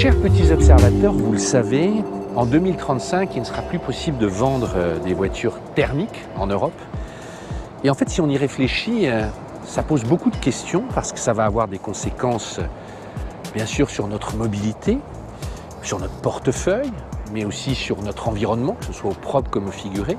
[0.00, 1.90] Chers petits observateurs, vous le savez,
[2.36, 6.80] en 2035, il ne sera plus possible de vendre euh, des voitures thermiques en Europe.
[7.82, 9.26] Et en fait, si on y réfléchit, euh,
[9.64, 12.60] ça pose beaucoup de questions parce que ça va avoir des conséquences,
[13.54, 14.98] bien sûr, sur notre mobilité,
[15.82, 16.92] sur notre portefeuille,
[17.32, 20.16] mais aussi sur notre environnement, que ce soit au propre comme au figuré.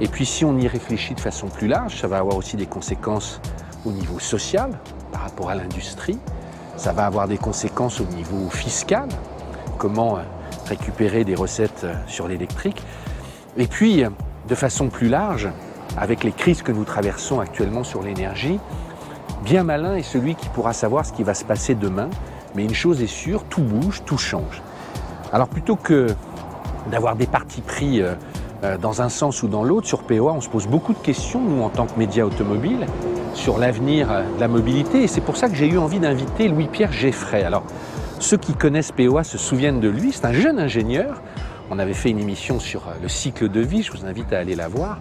[0.00, 2.66] Et puis si on y réfléchit de façon plus large, ça va avoir aussi des
[2.66, 3.40] conséquences
[3.84, 4.70] au niveau social
[5.10, 6.20] par rapport à l'industrie.
[6.76, 9.08] Ça va avoir des conséquences au niveau fiscal,
[9.78, 10.22] comment euh,
[10.66, 12.82] récupérer des recettes euh, sur l'électrique.
[13.56, 14.10] Et puis, euh,
[14.48, 15.48] de façon plus large,
[15.96, 18.58] avec les crises que nous traversons actuellement sur l'énergie,
[19.44, 22.08] bien malin est celui qui pourra savoir ce qui va se passer demain.
[22.56, 24.62] Mais une chose est sûre, tout bouge, tout change.
[25.32, 26.08] Alors plutôt que
[26.90, 28.00] d'avoir des partis pris
[28.80, 31.62] dans un sens ou dans l'autre, sur POA, on se pose beaucoup de questions, nous,
[31.62, 32.86] en tant que médias automobiles,
[33.34, 35.02] sur l'avenir de la mobilité.
[35.02, 37.42] Et c'est pour ça que j'ai eu envie d'inviter Louis-Pierre Geffray.
[37.42, 37.64] Alors,
[38.20, 40.12] ceux qui connaissent POA se souviennent de lui.
[40.12, 41.20] C'est un jeune ingénieur.
[41.70, 43.82] On avait fait une émission sur euh, le cycle de vie.
[43.82, 45.00] Je vous invite à aller la voir.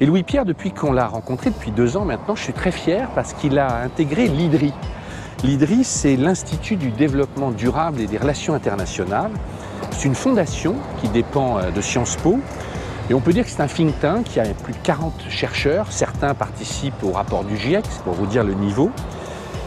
[0.00, 3.32] Et Louis-Pierre, depuis qu'on l'a rencontré, depuis deux ans maintenant, je suis très fier parce
[3.32, 4.72] qu'il a intégré l'IDRI.
[5.44, 9.30] L'IDRI, c'est l'Institut du développement durable et des relations internationales.
[9.90, 12.38] C'est une fondation qui dépend euh, de Sciences Po.
[13.10, 15.92] Et on peut dire que c'est un think tank qui a plus de 40 chercheurs.
[15.92, 18.90] Certains participent au rapport du GIEC, c'est pour vous dire le niveau.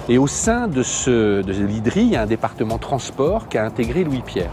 [0.09, 4.03] Et au sein de, ce, l'IDRI, il y a un département transport qui a intégré
[4.03, 4.51] Louis-Pierre.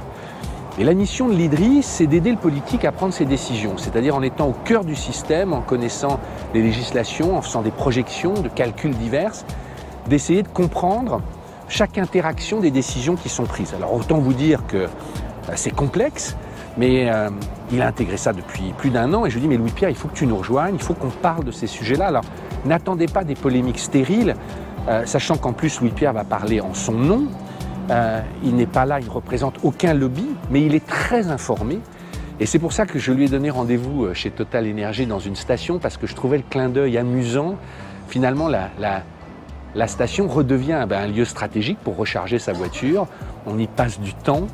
[0.79, 4.23] Et la mission de l'IDRI, c'est d'aider le politique à prendre ses décisions, c'est-à-dire en
[4.23, 6.19] étant au cœur du système, en connaissant
[6.53, 9.47] les législations, en faisant des projections de calculs diverses,
[10.09, 11.23] d'essayer de comprendre
[11.69, 13.73] chaque interaction des décisions qui sont prises.
[13.73, 14.89] Alors autant vous dire que euh,
[15.55, 16.37] c'est complexe,
[16.77, 17.31] mais euh,
[17.71, 19.97] il a intégré ça depuis plus d'un an et je lui dis mais Louis-Pierre, il
[19.97, 22.09] faut que tu nous rejoignes, il faut qu'on parle de ces sujets-là.
[22.09, 22.25] Alors
[22.65, 24.35] n'attendez pas des polémiques stériles,
[24.89, 27.27] euh, sachant qu'en plus Louis-Pierre va parler en son nom.
[27.91, 31.81] Euh, il n'est pas là, il ne représente aucun lobby, mais il est très informé.
[32.41, 35.37] Et c'est pour ça que je lui ai donné rendez-vous chez Total Énergie dans une
[35.37, 37.55] station parce que je trouvais le clin d'œil amusant.
[38.09, 43.07] Finalement, la, station redevient ben, un lieu stratégique pour recharger sa voiture.
[43.47, 44.49] On y passe du temps.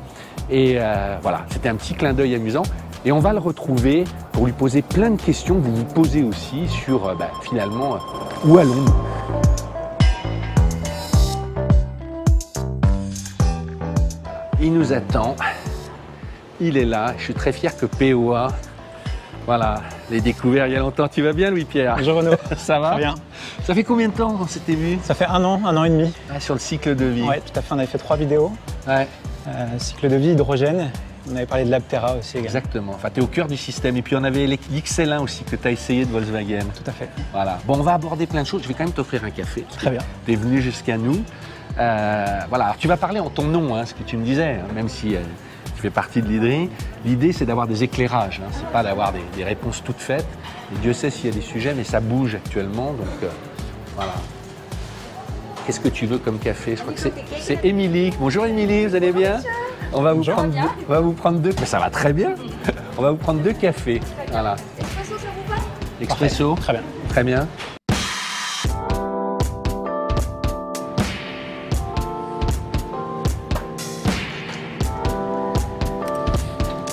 [0.49, 2.63] Et euh, voilà, c'était un petit clin d'œil amusant.
[3.03, 6.23] Et on va le retrouver pour lui poser plein de questions que vous vous posez
[6.23, 7.97] aussi sur euh, ben, finalement euh,
[8.45, 8.93] où allons-nous?
[14.61, 15.35] Il nous attend.
[16.59, 17.15] Il est là.
[17.17, 18.49] Je suis très fier que POA
[19.47, 19.81] voilà,
[20.11, 21.07] les découvertes il y a longtemps.
[21.07, 21.95] Tu vas bien, Louis-Pierre?
[21.97, 22.35] Bonjour Renaud.
[22.57, 22.95] Ça va?
[22.95, 23.15] Bien.
[23.63, 24.99] Ça fait combien de temps qu'on s'était vu?
[25.03, 26.13] Ça fait un an, un an et demi.
[26.31, 27.73] Ah, sur le cycle de vie Oui, tout à fait.
[27.73, 28.51] On avait fait trois vidéos.
[28.87, 29.07] Ouais.
[29.47, 30.91] Euh, cycle de vie, hydrogène.
[31.31, 32.37] On avait parlé de l'Aptera aussi.
[32.37, 32.93] Exactement.
[32.95, 33.95] Enfin, tu es au cœur du système.
[33.97, 36.65] Et puis, on avait l'XL1 aussi que tu as essayé de Volkswagen.
[36.75, 37.09] Tout à fait.
[37.31, 37.59] Voilà.
[37.65, 38.63] Bon, on va aborder plein de choses.
[38.63, 39.63] Je vais quand même t'offrir un café.
[39.77, 40.01] Très bien.
[40.25, 41.23] Tu es venu jusqu'à nous.
[41.77, 42.65] Euh, voilà.
[42.65, 44.89] Alors, tu vas parler en ton nom, hein, ce que tu me disais, hein, même
[44.89, 45.15] si.
[45.15, 45.19] Euh,
[45.81, 46.69] fait partie de l'IDRI.
[47.05, 48.49] L'idée, c'est d'avoir des éclairages, hein.
[48.51, 50.27] c'est pas d'avoir des, réponses toutes faites.
[50.73, 53.31] Et Dieu sait s'il y a des sujets, mais ça bouge actuellement, donc
[53.95, 54.13] voilà.
[55.65, 56.75] Qu'est-ce que tu veux comme café?
[56.75, 58.11] Je crois que c'est Émilie.
[58.19, 59.39] Bonjour Émilie, vous allez bien?
[59.93, 61.53] On va, vous prendre deux, on va vous prendre deux.
[61.59, 62.33] Mais ça va très bien.
[62.97, 64.01] on va vous prendre deux cafés.
[64.31, 64.55] Voilà.
[64.79, 65.63] Expresso, ça vous passe
[66.01, 66.55] Expresso.
[66.55, 66.83] Très bien.
[67.09, 67.47] Très bien.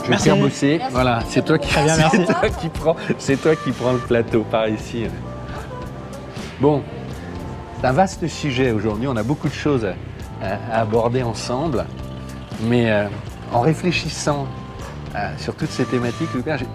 [0.05, 0.81] Je vais faire bosser.
[0.91, 1.69] Voilà, c'est toi qui,
[2.27, 5.07] toi qui prends, c'est toi qui prends le plateau par ici.
[6.61, 6.83] Bon,
[7.81, 9.07] c'est un vaste sujet aujourd'hui.
[9.07, 9.87] On a beaucoup de choses
[10.43, 11.85] à, aborder ensemble,
[12.63, 13.09] mais euh,
[13.53, 14.47] en réfléchissant
[15.15, 16.29] euh, sur toutes ces thématiques,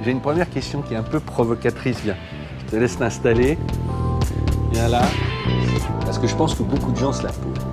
[0.03, 1.99] j'ai une première question qui est un peu provocatrice.
[2.03, 2.15] Viens,
[2.59, 3.57] je te laisse t'installer.
[4.71, 5.01] Viens là,
[6.05, 7.65] parce que je pense que beaucoup de gens se la posent.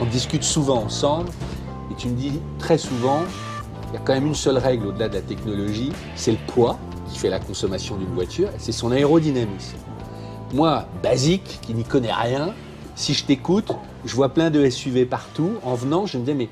[0.00, 1.30] On discute souvent ensemble,
[1.90, 3.22] et tu me dis très souvent,
[3.88, 6.78] il y a quand même une seule règle au-delà de la technologie, c'est le poids
[7.08, 9.76] qui fait la consommation d'une voiture, c'est son aérodynamisme.
[10.52, 12.52] Moi, basique, qui n'y connais rien,
[12.96, 13.70] si je t'écoute,
[14.04, 15.52] je vois plein de SUV partout.
[15.62, 16.48] En venant, je me dis, mais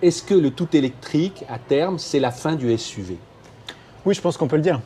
[0.00, 3.16] est-ce que le tout électrique, à terme, c'est la fin du SUV
[4.06, 4.80] Oui, je pense qu'on peut le dire.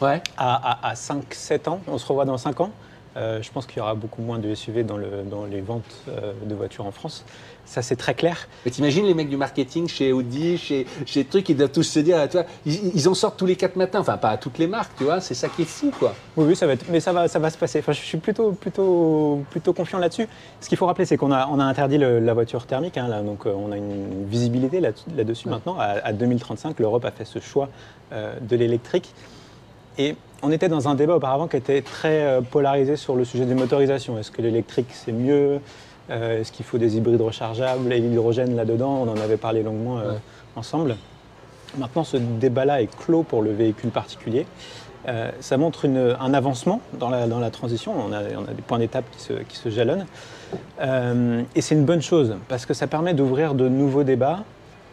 [0.00, 0.20] Ouais.
[0.36, 2.72] À, 5-7 ans, on se revoit dans 5 ans.
[3.16, 6.54] Euh, je pense qu'il y aura beaucoup moins de SUV dans, les ventes euh, de
[6.54, 7.24] voitures en France.
[7.64, 8.48] Ça, c'est très clair.
[8.64, 12.00] Mais t'imagines les mecs du marketing chez Audi, chez, chez trucs, ils doivent tous se
[12.00, 14.00] dire, tu vois, ils, en sortent tous les quatre matins.
[14.00, 16.14] Enfin, pas à toutes les marques, tu vois, c'est ça qui est fou, quoi.
[16.36, 17.78] Oui, oui, ça va être, mais ça va, ça va se passer.
[17.80, 20.26] Enfin, je suis plutôt, plutôt, plutôt confiant là-dessus.
[20.60, 23.22] Ce qu'il faut rappeler, c'est qu'on a, on a interdit la voiture thermique, hein, là,
[23.22, 25.76] donc euh, on a une visibilité là-dessus maintenant.
[25.78, 27.68] À, 2035, l'Europe a fait ce choix
[28.12, 29.14] de l'électrique.
[30.00, 33.44] Et on était dans un débat auparavant qui était très euh, polarisé sur le sujet
[33.44, 34.18] des motorisations.
[34.18, 35.60] Est-ce que l'électrique c'est mieux?
[36.08, 37.92] Est-ce qu'il faut des hybrides rechargeables?
[37.92, 40.00] Et l'hydrogène là-dedans On en avait parlé longuement
[40.56, 40.96] ensemble.
[41.78, 44.44] Maintenant, ce débat-là est clos pour le véhicule particulier.
[45.38, 47.94] ça montre un avancement dans la, dans la transition.
[47.96, 50.06] On a, on a, des points d'étape qui se, qui se, jalonnent.
[50.80, 54.40] et c'est une bonne chose parce que ça permet d'ouvrir de nouveaux débats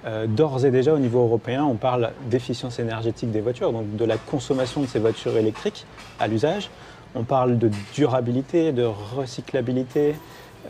[0.07, 4.05] euh, d'ores et déjà au niveau européen, on parle d'efficience énergétique des voitures, donc de
[4.05, 5.85] la consommation de ces voitures électriques
[6.19, 6.69] à l'usage.
[7.13, 10.15] On parle de durabilité, de recyclabilité.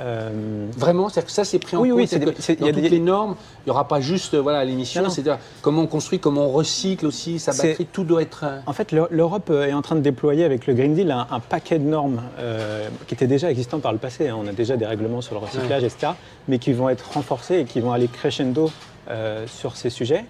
[0.01, 1.91] Euh, Vraiment, c'est-à-dire que ça c'est pris en compte.
[1.91, 2.89] Oui, c'est dans y a toutes des...
[2.89, 3.35] les normes.
[3.65, 5.23] Il n'y aura pas juste voilà l'émission, c'est
[5.61, 8.43] comment on construit, comment on recycle aussi sa batterie, tout doit être.
[8.43, 11.77] Euh, en fait, l'Europe est en train de déployer avec le Green Deal un, paquet
[11.77, 12.21] de normes
[13.07, 14.29] qui étaient déjà existants par le passé.
[14.29, 14.37] Hein.
[14.39, 16.13] On a déjà des règlements sur le recyclage, etc.,
[16.47, 18.96] mais qui vont être renforcés et qui vont aller crescendo euh,
[19.47, 20.25] sur ces sujets.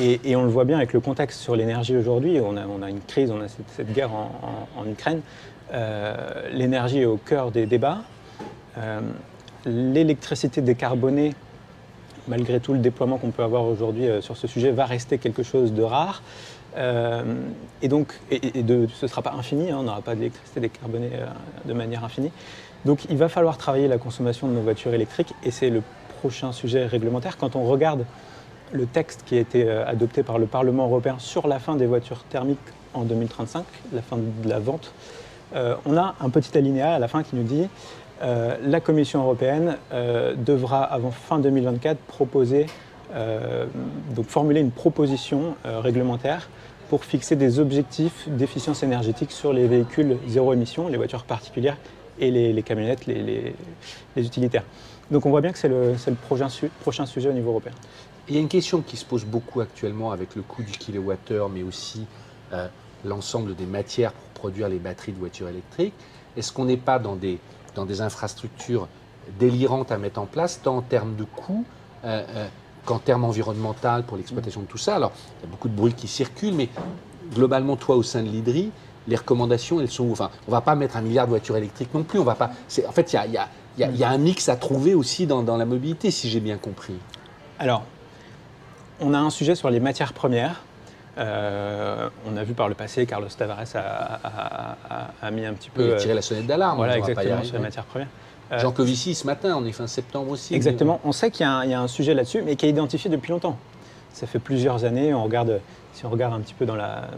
[0.00, 2.38] Et, on le voit bien avec le contexte sur l'énergie aujourd'hui.
[2.40, 5.22] On a, une crise, on a cette, guerre en, Ukraine.
[5.72, 7.98] Euh, l'énergie est au cœur des débats.
[8.78, 9.00] Euh,
[9.66, 11.34] l'électricité décarbonée,
[12.28, 15.72] malgré tout le déploiement qu'on peut avoir aujourd'hui sur ce sujet, va rester quelque chose
[15.72, 16.22] de rare.
[17.82, 21.10] et donc, ce ne sera pas infini, hein, on n'aura pas d'électricité décarbonée
[21.64, 22.30] de manière infinie.
[22.84, 25.82] Donc il va falloir travailler la consommation de nos voitures électriques et c'est le
[26.18, 27.36] prochain sujet réglementaire.
[27.36, 28.04] Quand on regarde
[28.72, 31.86] le texte qui a été euh, adopté par le Parlement européen sur la fin des
[31.86, 32.58] voitures thermiques
[32.92, 34.92] en 2035, la fin de la vente,
[35.54, 37.68] euh, on a un petit alinéa à la fin qui nous dit
[38.22, 39.76] euh, la Commission européenne
[40.36, 42.66] devra avant fin 2024 proposer,
[44.14, 46.50] donc formuler une proposition réglementaire
[46.90, 51.78] pour fixer des objectifs d'efficience énergétique sur les véhicules zéro émission, les voitures particulières
[52.18, 53.54] et les, camionnettes, les
[54.16, 54.64] utilitaires.
[55.10, 57.72] Donc on voit bien que c'est le, prochain, sujet au niveau européen.
[58.28, 61.48] Il y a une question qui se pose beaucoup actuellement avec le coût du kilowattheure,
[61.48, 62.06] mais aussi
[62.52, 62.68] euh,
[63.04, 65.94] l'ensemble des matières pour produire les batteries de voitures électriques.
[66.36, 67.38] Est-ce qu'on n'est pas dans des,
[68.00, 68.86] infrastructures
[69.38, 71.64] délirantes à mettre en place, tant en termes de coûts
[72.04, 72.48] euh, euh,
[72.84, 74.96] qu'en termes environnementaux pour l'exploitation de tout ça?
[74.96, 76.68] Alors, il y a beaucoup de bruit qui circule, mais
[77.32, 78.72] globalement, toi, au sein de l'IDRI,
[79.06, 81.56] les recommandations, elles sont où enfin, On ne va pas mettre un milliard de voitures
[81.56, 82.18] électriques non plus.
[82.18, 82.50] On va pas.
[82.86, 83.48] En fait, il y a,
[83.78, 86.94] il y, a un mix à trouver aussi dans, la mobilité, si j'ai bien compris.
[87.58, 87.84] Alors,
[89.00, 90.62] on a un sujet sur les matières premières.
[91.16, 95.88] Euh, on a vu par le passé, Carlos Tavares a, mis un petit peu.
[95.88, 96.76] Il a tiré la sonnette d'alarme.
[96.76, 98.08] Voilà, exactement, sur les matières premières.
[98.50, 100.54] Euh, Jean Covici, ce matin, on est fin septembre aussi.
[100.54, 101.00] Exactement.
[101.04, 103.58] On sait qu'il y, a un sujet là-dessus, mais qui est identifié depuis longtemps.
[104.12, 105.12] Ça fait plusieurs années.
[105.12, 105.60] On regarde,
[105.92, 107.08] si on regarde un petit peu dans la,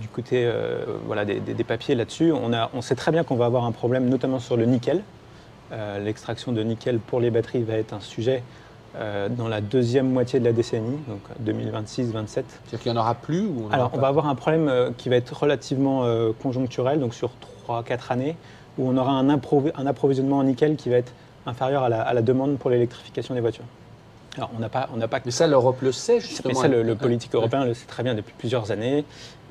[0.00, 0.50] du côté
[1.06, 4.08] voilà, des, des papiers là-dessus, on, on, sait très bien qu'on va avoir un problème,
[4.08, 5.02] notamment sur le nickel.
[5.72, 8.42] Euh, l'extraction de nickel pour les batteries va être un sujet
[8.96, 12.26] euh, dans la deuxième moitié de la décennie, donc 2026-27.
[12.26, 15.16] C'est-à-dire qu'il n'y en aura plus Alors, on va avoir un problème euh, qui va
[15.16, 16.04] être relativement
[16.42, 17.30] conjoncturel, donc sur
[17.66, 18.36] 3-4 années,
[18.78, 19.28] où on aura un,
[19.86, 21.12] approvisionnement en nickel qui va être
[21.46, 23.64] inférieur à la demande pour l'électrification des voitures.
[24.36, 25.20] Alors, on n'a pas, on pas.
[25.24, 26.54] Mais ça, l'Europe le sait justement.
[26.54, 29.04] Mais ça, le, politique européen le sait très bien depuis plusieurs années,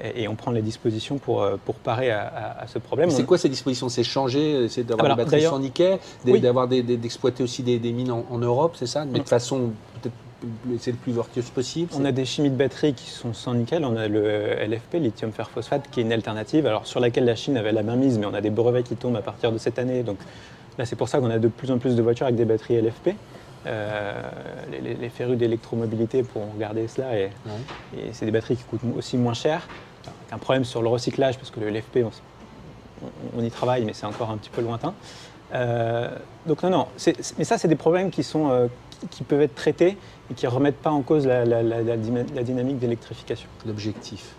[0.04, 3.10] et, on prend les dispositions pour, euh, pour parer à, ce problème.
[3.10, 3.90] C'est quoi ces dispositions?
[3.90, 8.76] C'est changer, c'est d'avoir des batteries sans nickel, d'avoir d'exploiter aussi des, mines en, Europe,
[8.78, 9.06] c'est ça?
[9.06, 9.72] Mais de façon
[10.02, 10.16] peut-être
[10.80, 11.90] c'est le plus vertueuse possible.
[11.98, 13.86] On a des chimies de batteries qui sont sans nickel.
[13.86, 16.68] On a le LFP, lithium fer phosphate, qui est une alternative.
[16.68, 18.96] Alors sur laquelle la Chine avait la main mise, mais on a des brevets qui
[18.96, 20.04] tombent à partir de cette année.
[20.04, 20.18] Donc
[20.78, 22.82] là, c'est pour ça qu'on a de plus en plus de voitures avec des batteries
[22.82, 23.16] LFP.
[23.66, 24.22] Euh,
[24.72, 27.18] les, les, férus d'électromobilité pour regarder cela.
[27.18, 27.30] Et,
[28.12, 29.68] c'est des batteries qui coûtent aussi moins cher.
[30.32, 32.00] un problème sur le recyclage, parce que le LFP,
[33.38, 34.94] on, y travaille, mais c'est encore un petit peu lointain.
[35.54, 36.10] Euh,
[36.46, 36.88] donc non, non.
[37.38, 38.68] mais ça, c'est des problèmes qui, sont, euh,
[39.12, 39.98] qui, peuvent être traités
[40.30, 43.48] et qui ne remettent pas en cause la, la dynamique d'électrification.
[43.66, 44.36] L'objectif.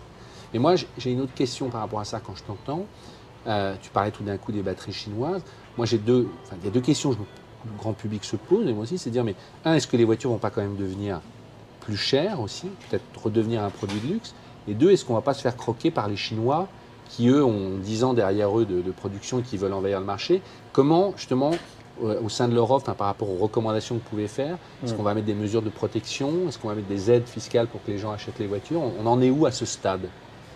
[0.53, 2.85] Et moi, j'ai une autre question par rapport à ça quand je t'entends.
[3.81, 5.43] tu parlais tout d'un coup des batteries chinoises.
[5.77, 7.17] Moi, j'ai deux, enfin, il y a deux questions.
[7.65, 10.05] Le grand public se pose, et moi aussi, c'est dire, mais un, est-ce que les
[10.05, 11.21] voitures vont pas quand même devenir
[11.81, 14.33] plus chères aussi, peut-être redevenir un produit de luxe,
[14.67, 16.67] et deux, est-ce qu'on va pas se faire croquer par les Chinois
[17.09, 20.41] qui, eux, ont 10 ans derrière eux de, production et qui veulent envahir le marché?
[20.73, 21.51] Comment, justement,
[22.01, 25.13] au sein de l'Europe, par rapport aux recommandations que vous pouvez faire, est-ce qu'on va
[25.13, 26.47] mettre des mesures de protection?
[26.47, 28.81] Est-ce qu'on va mettre des aides fiscales pour que les gens achètent les voitures?
[28.81, 30.07] On, en est où à ce stade?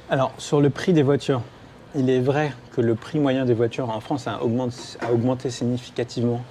[0.10, 1.42] Alors, sur le prix des voitures,
[1.96, 6.42] il est vrai que le prix moyen des voitures en France a augmenté significativement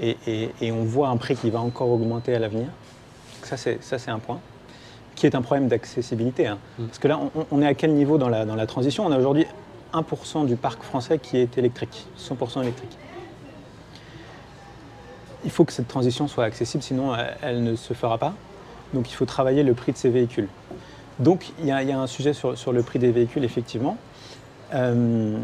[0.00, 2.68] et, on voit un prix qui va encore augmenter à l'avenir.
[3.42, 4.40] Ça, c'est un point
[5.14, 6.46] qui est un problème d'accessibilité.
[6.46, 6.58] Hein.
[6.78, 6.86] Mm.
[6.86, 7.18] Parce que là,
[7.50, 9.06] on, est à quel niveau dans la, dans la transition?
[9.06, 9.46] On a aujourd'hui
[9.94, 12.96] 1% du parc français qui est électrique, 100% électrique.
[15.44, 18.34] Il faut que cette transition soit accessible, sinon elle, ne se fera pas.
[18.92, 20.48] Donc il faut travailler le prix de ces véhicules.
[21.18, 23.96] Donc il y, a un sujet sur, sur, le prix des véhicules, effectivement.
[24.74, 25.38] Euh,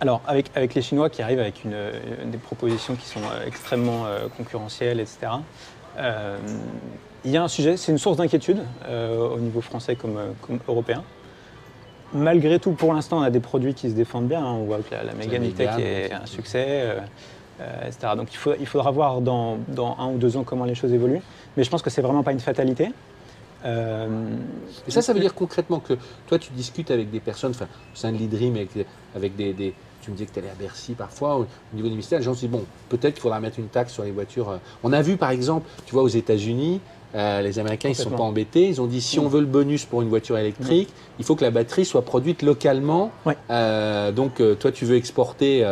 [0.00, 1.76] Alors, avec, avec les Chinois qui arrivent avec une,
[2.30, 4.04] des propositions qui sont extrêmement
[4.36, 5.32] concurrentielles, etc.,
[7.24, 11.02] il y a un sujet, c'est une source d'inquiétude au niveau français comme, comme européen
[12.12, 14.44] malgré tout, pour l'instant, on a des produits qui se défendent bien.
[14.44, 14.52] Hein.
[14.52, 16.66] On voit que la, la Mégane est un succès.
[17.60, 18.28] Euh, Donc
[18.60, 19.58] il, faudra voir dans,
[19.98, 21.22] un ou deux ans comment les choses évoluent.
[21.56, 22.90] Mais je pense que c'est vraiment pas une fatalité.
[23.64, 24.06] Euh,
[24.86, 25.94] et ça, ça veut dire concrètement que
[26.28, 28.54] toi, tu discutes avec des personnes, enfin, au sein de l'IDRIM,
[29.16, 29.74] avec, des,
[30.08, 32.32] Tu me disais que tu allais à Bercy parfois, au, niveau du ministère, les gens
[32.32, 34.48] se disent, bon, peut-être qu'il faudra mettre une taxe sur les voitures.
[34.48, 34.56] Euh.
[34.82, 36.80] On a vu, par exemple, tu vois, aux États-Unis,
[37.14, 38.68] euh, les Américains, ils ne sont pas embêtés.
[38.68, 40.88] Ils ont dit si on veut le bonus pour une voiture électrique,
[41.18, 43.10] il faut que la batterie soit produite localement.
[43.50, 45.62] Euh, donc, toi, tu veux exporter,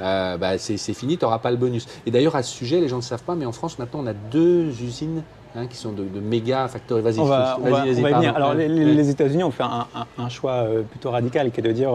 [0.00, 1.86] bah, c'est fini, tu n'auras pas le bonus.
[2.04, 4.06] Et d'ailleurs, à ce sujet, les gens ne savent pas, mais en France, maintenant, on
[4.08, 5.22] a deux usines
[5.58, 7.02] hein, qui sont de, méga factories.
[7.02, 8.34] Vas-y, on va, on va, y venir.
[8.36, 11.92] Alors, les, États-Unis ont fait un, choix plutôt radical qui est de dire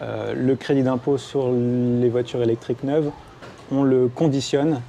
[0.00, 3.10] le crédit d'impôt sur les voitures électriques neuves,
[3.70, 4.80] on le conditionne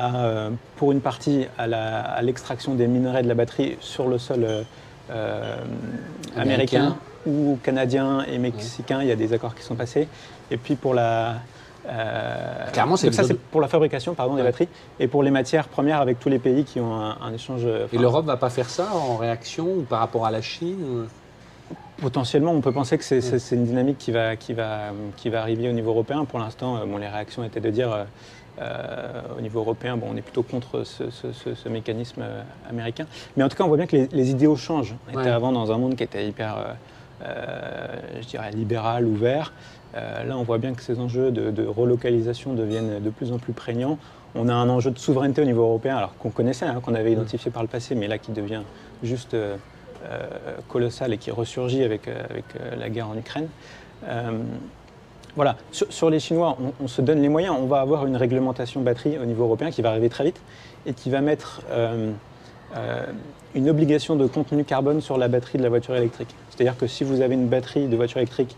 [0.00, 4.62] euh, pour une partie à l'extraction des minerais de la batterie sur le sol euh,
[5.10, 5.56] euh,
[6.36, 6.96] américain.
[7.26, 9.02] ou canadien et mexicain.
[9.02, 10.08] Il y a des accords qui sont passés.
[10.50, 11.36] Et puis pour la,
[12.72, 14.68] Clairement, c'est ça, c'est pour la fabrication pardon, des batteries
[15.00, 17.66] et pour les matières premières avec tous les pays qui ont un, échange.
[17.92, 21.06] Et l'Europe va pas faire ça en réaction ou par rapport à la Chine
[22.00, 24.86] Potentiellement, on peut penser que c'est une dynamique qui va, qui, va,
[25.16, 26.24] qui va arriver au niveau européen.
[26.24, 28.06] Pour l'instant, bon, les réactions étaient de dire
[28.60, 33.06] euh, au niveau européen, bon, on est plutôt contre ce, mécanisme euh, américain.
[33.36, 34.94] Mais en tout cas, on voit bien que les, idéaux changent.
[35.08, 36.72] On était avant dans un monde qui était hyper, euh,
[37.24, 39.52] je dirais, libéral, ouvert.
[39.94, 43.98] là, on voit bien que ces enjeux de, relocalisation deviennent de plus en plus prégnants.
[44.34, 47.12] On a un enjeu de souveraineté au niveau européen, alors qu'on connaissait, hein, qu'on avait
[47.12, 48.62] identifié par le passé, mais là qui devient
[49.02, 49.36] juste
[50.68, 52.44] colossal et qui ressurgit avec, avec
[52.78, 53.48] la guerre en Ukraine.
[55.34, 57.56] Voilà, sur, les Chinois, on, se donne les moyens.
[57.58, 60.40] On va avoir une réglementation batterie au niveau européen qui va arriver très vite
[60.84, 62.10] et qui va mettre euh, euh,
[63.54, 66.34] une obligation de contenu carbone sur la batterie de la voiture électrique.
[66.50, 68.56] C'est-à-dire que si vous avez une batterie de voiture électrique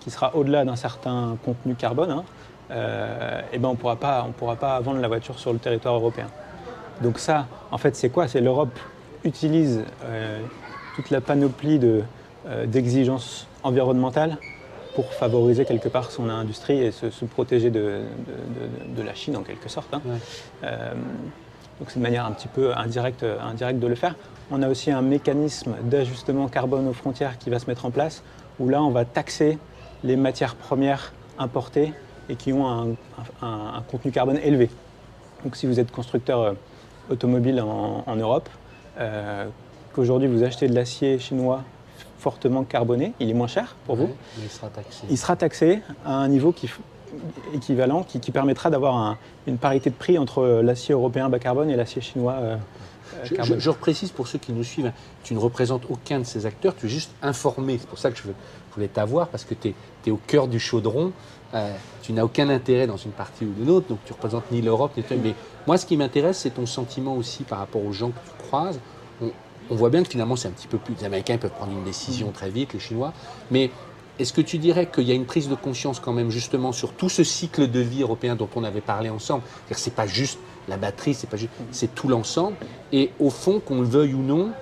[0.00, 2.24] qui sera au-delà d'un certain contenu carbone, hein,
[2.70, 6.26] euh, eh ben on ne pourra pas vendre la voiture sur le territoire européen.
[7.02, 8.28] Donc ça, en fait, c'est quoi?
[8.28, 8.78] C'est l'Europe
[9.24, 9.82] utilise
[10.94, 11.80] toute la panoplie
[12.66, 14.36] d'exigences environnementales
[14.94, 18.02] pour favoriser quelque part son industrie et se, protéger de,
[19.04, 19.92] la Chine en quelque sorte.
[19.92, 20.00] Hein.
[20.62, 20.92] Euh,
[21.78, 24.14] donc c'est une manière un petit peu indirecte, indirecte de le faire.
[24.50, 28.22] On a aussi un mécanisme d'ajustement carbone aux frontières qui va se mettre en place,
[28.60, 29.58] où là on va taxer
[30.02, 31.92] les matières premières importées
[32.28, 32.96] et qui ont
[33.42, 34.70] un, contenu carbone élevé.
[35.42, 36.52] Donc si vous êtes constructeur euh,
[37.10, 38.48] automobile en, Europe,
[38.98, 39.46] euh,
[39.92, 41.62] qu'aujourd'hui vous achetez de l'acier chinois
[42.18, 44.08] fortement carboné, il est moins cher pour vous.
[44.42, 45.06] il sera taxé.
[45.10, 46.70] Il sera taxé à un niveau qui,
[47.54, 49.16] équivalent qui, permettra d'avoir
[49.46, 52.34] une parité de prix entre l'acier européen bas carbone et l'acier chinois.
[52.40, 52.56] Euh,
[53.22, 54.92] euh, je, je, reprécise pour ceux qui nous suivent,
[55.22, 57.78] tu ne représentes aucun de ces acteurs, tu es juste informé.
[57.78, 58.22] C'est pour ça que je,
[58.74, 59.74] voulais t'avoir, parce que tu
[60.06, 61.12] es, au cœur du chaudron.
[61.54, 64.50] Euh, tu n'as aucun intérêt dans une partie ou d'une autre, donc tu ne représentes
[64.50, 65.04] ni l'Europe, ni...
[65.22, 65.34] Mais
[65.68, 68.80] moi, ce qui m'intéresse, c'est ton sentiment aussi par rapport aux gens que tu croises
[69.70, 70.94] on voit bien que finalement c'est un petit peu plus.
[70.98, 73.12] Les Américains peuvent prendre une décision très vite, les Chinois.
[73.50, 73.70] Mais
[74.18, 76.92] est-ce que tu dirais qu'il y a une prise de conscience quand même justement sur
[76.92, 79.42] tout ce cycle de vie européen dont on avait parlé ensemble?
[79.72, 82.56] C'est pas juste la batterie, c'est pas juste, c'est tout l'ensemble.
[82.92, 84.52] Et au fond, qu'on le veuille ou non,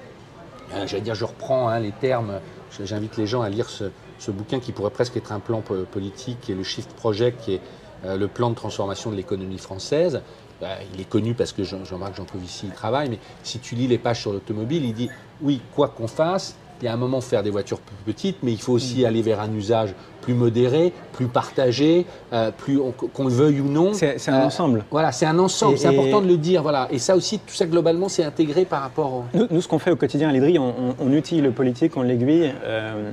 [0.75, 2.41] euh, j'allais dire, je reprends hein, les termes.
[2.83, 6.53] J'invite les gens à lire ce, bouquin qui pourrait presque être un plan politique, qui
[6.53, 7.61] est le Shift Project, qui est
[8.07, 10.23] euh, le plan de transformation de l'économie française.
[10.63, 13.99] Bah, il est connu parce que Jean-Marc Jancovici y travaille, mais si tu lis les
[13.99, 15.11] pages sur l'automobile, il dit
[15.43, 18.53] oui, quoi qu'on fasse, il y a un moment faire des voitures plus petites, mais
[18.53, 19.07] il faut aussi mm.
[19.07, 22.81] aller vers un usage plus modéré, plus partagé, euh, plus
[23.13, 23.93] qu'on le veuille ou non.
[23.93, 24.85] C'est un euh, ensemble.
[24.91, 25.79] Voilà, c'est un ensemble.
[25.79, 26.63] C'est important de le dire.
[26.63, 26.89] Voilà.
[26.91, 29.13] Et ça aussi, tout ça globalement, c'est intégré par rapport.
[29.15, 29.25] Au...
[29.51, 32.53] Nous, ce qu'on fait au quotidien à l'IDRI, on, utilise le politique, on l'aiguille.
[32.65, 33.11] Euh,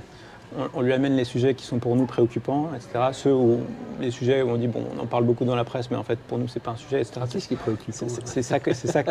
[0.74, 3.10] on, lui amène les sujets qui sont pour nous préoccupants, etc.
[3.12, 3.60] Ceux où
[4.00, 6.04] les sujets où on dit bon, on en parle beaucoup dans la presse, mais en
[6.04, 7.22] fait pour nous c'est pas un sujet, etc.
[7.32, 9.04] Qu'est-ce qui est préoccupant C'est ça, c'est ça,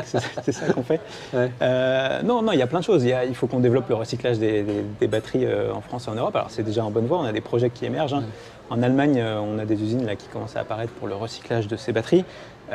[0.43, 1.01] c'est ça qu'on fait.
[1.35, 3.05] Euh, non, non, il y a plein de choses.
[3.05, 4.65] Il, faut qu'on développe le recyclage des,
[5.09, 6.35] batteries euh, en France et en Europe.
[6.35, 7.19] Alors c'est déjà en bonne voie.
[7.19, 8.15] On a des projets qui émergent.
[8.15, 8.25] Hein.
[8.71, 11.69] En Allemagne, euh, on a des usines là qui commencent à apparaître pour le recyclage
[11.69, 12.25] de ces batteries.
[12.73, 12.75] et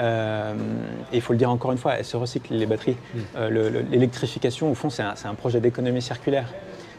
[1.14, 2.98] il faut le dire encore une fois, elles se recyclent les batteries.
[3.92, 6.48] L'électrification, au fond, c'est un projet d'économie circulaire.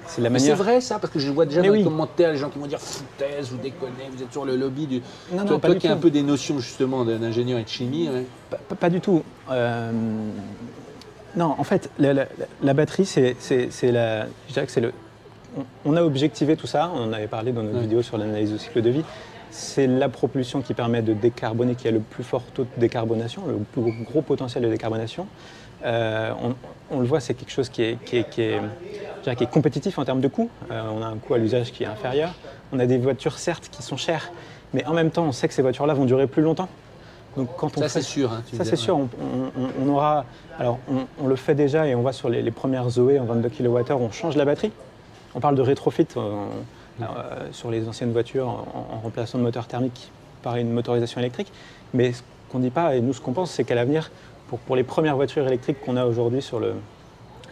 [0.06, 0.56] C'est la manière.
[0.56, 2.66] C'est vrai ça, parce que je vois déjà dans les commentaires les gens qui vont
[2.66, 5.02] dire foutaise, vous déconnez, vous êtes sur le lobby du.
[5.32, 8.08] Non, non, toi, pas qui as un peu des notions justement d'ingénieur et de chimie.
[8.80, 9.22] Pas, du tout.
[9.50, 9.92] Euh,
[11.36, 13.34] non, en fait, la, batterie, c'est
[13.82, 14.26] la.
[14.48, 14.92] Je dirais que c'est le.
[15.84, 18.58] On, a objectivé tout ça, on en avait parlé dans notre vidéo sur l'analyse du
[18.58, 19.04] cycle de vie.
[19.52, 23.42] c'est la propulsion qui permet de décarboner, qui a le plus fort taux de décarbonation,
[23.46, 25.28] le plus gros potentiel de décarbonation.
[25.84, 26.32] Euh,
[26.90, 28.60] on, le voit, c'est quelque chose qui est, qui, est, qui, est,
[29.50, 30.50] compétitif en termes de coût.
[30.70, 32.34] Euh, on a un coût à l'usage qui est inférieur.
[32.72, 34.30] On a des voitures, certes, qui sont chères,
[34.72, 36.68] mais en même temps, on sait que ces voitures-là vont durer plus longtemps.
[37.36, 38.32] Donc quand on ça, c'est sûr.
[38.32, 38.96] Hein, ça, c'est sûr.
[38.96, 40.24] On, aura.
[40.58, 40.78] Alors,
[41.20, 44.10] on, le fait déjà et on voit sur les, premières Zoé en 22 kWh, on
[44.12, 44.72] change la batterie.
[45.34, 46.46] On parle de rétrofit euh,
[47.50, 50.12] sur les anciennes voitures en, remplaçant de moteurs thermiques
[50.42, 51.52] par une motorisation électrique.
[51.92, 54.10] Mais ce qu'on ne dit pas, et nous, ce qu'on pense, c'est qu'à l'avenir,
[54.66, 56.74] pour, les premières voitures électriques qu'on a aujourd'hui sur le,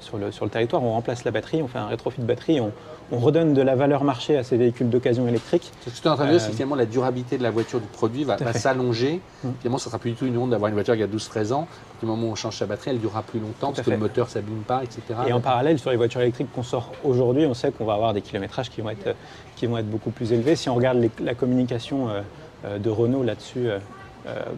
[0.02, 2.61] sur, le, sur le territoire, on remplace la batterie, on fait un rétrofit de batterie,
[2.61, 2.73] on,
[3.11, 5.71] on redonne de la valeur marché à ces véhicules d'occasion électrique.
[5.87, 7.50] Ce que tu es en train de dire, c'est que finalement la durabilité de la
[7.50, 9.21] voiture, du produit va, s'allonger.
[9.44, 9.49] Mm.
[9.61, 11.52] Finalement, ce ne sera plus du tout une honte d'avoir une voiture qui a 12-13
[11.52, 11.68] ans.
[12.00, 14.26] Du moment où on change sa batterie, elle durera plus longtemps parce que le moteur
[14.26, 15.02] ne s'abîme pas, etc.
[15.26, 18.12] Et en parallèle, sur les voitures électriques qu'on sort aujourd'hui, on sait qu'on va avoir
[18.12, 19.14] des kilométrages qui vont être,
[19.56, 20.56] qui vont être beaucoup plus élevés.
[20.56, 22.23] Si on regarde la communication euh,
[22.64, 23.78] euh, de Renault là-dessus, euh, euh,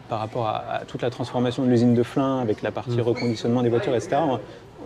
[0.08, 3.00] par rapport à, toute la transformation de l'usine de Flins avec la partie mm.
[3.00, 4.16] reconditionnement des voitures, etc.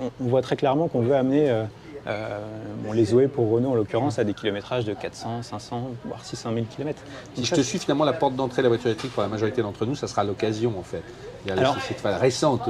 [0.00, 1.64] On, voit très clairement qu'on veut amener euh,
[2.06, 2.38] euh,
[2.94, 6.66] les Zoé pour Renault en l'occurrence à des kilométrages de 400, 500, voire 600 000
[6.75, 7.02] km.
[7.35, 9.61] Si je te suis finalement, la porte d'entrée de la voiture électrique pour la majorité
[9.62, 11.02] d'entre nous, ça sera l'occasion en fait.
[11.44, 12.62] Il y a la société récente.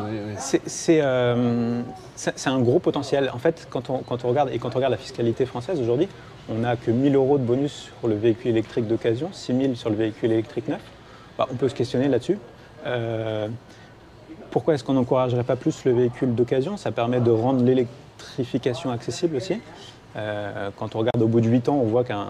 [0.67, 3.31] C'est un gros potentiel.
[3.35, 6.09] En fait, quand on, quand on, regarde, et quand on regarde la fiscalité française aujourd'hui,
[6.50, 9.97] on n'a que 1000 euros de bonus sur le véhicule électrique d'occasion, 6000 sur le
[9.97, 10.81] véhicule électrique neuf.
[11.38, 12.37] Bah, on peut se questionner là-dessus.
[12.85, 13.47] Euh,
[14.50, 16.76] pourquoi est-ce qu'on n'encouragerait pas plus le véhicule d'occasion?
[16.76, 19.61] Ça permet de rendre l'électrification accessible aussi.
[20.16, 22.26] Euh, quand on regarde au bout de 8 ans, on voit qu'un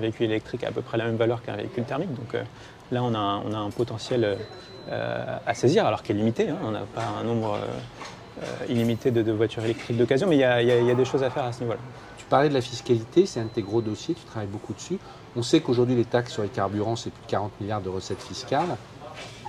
[0.00, 2.14] véhicule électrique a à peu près la même valeur qu'un véhicule thermique.
[2.14, 2.42] Donc euh,
[2.92, 4.38] là, on a, un potentiel
[4.90, 6.48] à saisir, alors qu'il est limité.
[6.48, 6.56] Hein.
[6.64, 7.58] On n'a pas un nombre
[8.68, 10.44] illimité de, voitures électriques d'occasion, mais il y,
[10.90, 11.80] a des choses à faire à ce niveau-là.
[12.16, 14.98] Tu parlais de la fiscalité, c'est un de tes gros dossiers, tu travailles beaucoup dessus.
[15.36, 18.22] On sait qu'aujourd'hui, les taxes sur les carburants, c'est plus de 40 milliards de recettes
[18.22, 18.76] fiscales.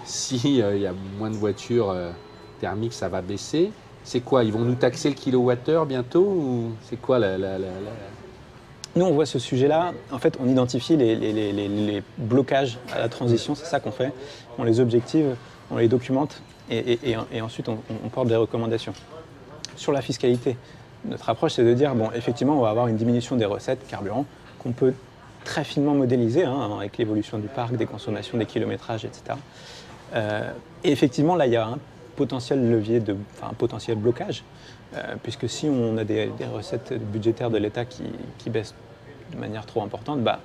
[0.03, 2.12] S'il euh, y a moins de voitures euh,
[2.60, 3.72] thermiques, ça va baisser.
[4.03, 7.38] C'est quoi Ils vont nous taxer le kilowattheure bientôt ou c'est quoi la,
[8.98, 9.94] Nous, on voit ce sujet-là.
[10.11, 13.55] En fait, on identifie les, blocages à la transition.
[13.55, 14.11] C'est ça qu'on fait.
[14.57, 15.35] On les objective,
[15.72, 18.94] on les documente et, ensuite on, on, porte des recommandations.
[19.77, 20.57] Sur la fiscalité,
[21.05, 24.25] notre approche, c'est de dire bon, effectivement, on va avoir une diminution des recettes carburant
[24.59, 24.94] qu'on peut
[25.43, 29.37] très finement modélisé hein, avec l'évolution du parc, des consommations, des kilométrages, etc.
[30.13, 30.51] Euh,
[30.83, 31.79] et effectivement, là, il y a un
[32.15, 34.43] potentiel levier, de, un potentiel blocage,
[34.95, 38.03] euh, puisque si on a des, recettes budgétaires de l'État qui,
[38.50, 38.73] baissent
[39.31, 40.39] de manière trop importante, bah,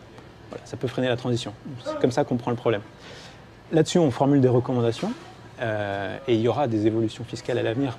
[0.65, 1.55] ça peut freiner la transition.
[1.85, 2.83] C'est comme ça qu'on prend le problème.
[3.73, 5.13] Là-dessus, on formule des recommandations
[5.61, 7.97] euh, et il y aura des évolutions fiscales à l'avenir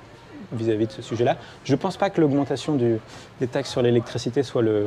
[0.52, 1.36] vis-à-vis de ce sujet-là.
[1.64, 4.86] Je ne pense pas que l'augmentation des taxes sur l'électricité soit le,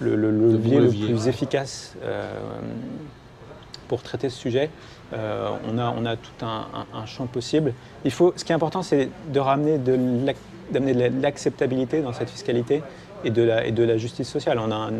[0.00, 2.30] le, levier, le plus efficace euh,
[3.88, 4.70] pour traiter ce sujet.
[5.12, 7.72] Euh, on, a, on a tout un, champ possible.
[8.04, 9.96] Il faut, ce qui est important, c'est de ramener de
[10.72, 12.82] d'amener de l'acceptabilité dans cette fiscalité
[13.22, 14.58] et de la, et de la justice sociale.
[14.58, 14.90] On a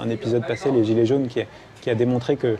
[0.00, 1.44] un, épisode passé, les Gilets jaunes, qui a,
[1.82, 2.56] qui a démontré que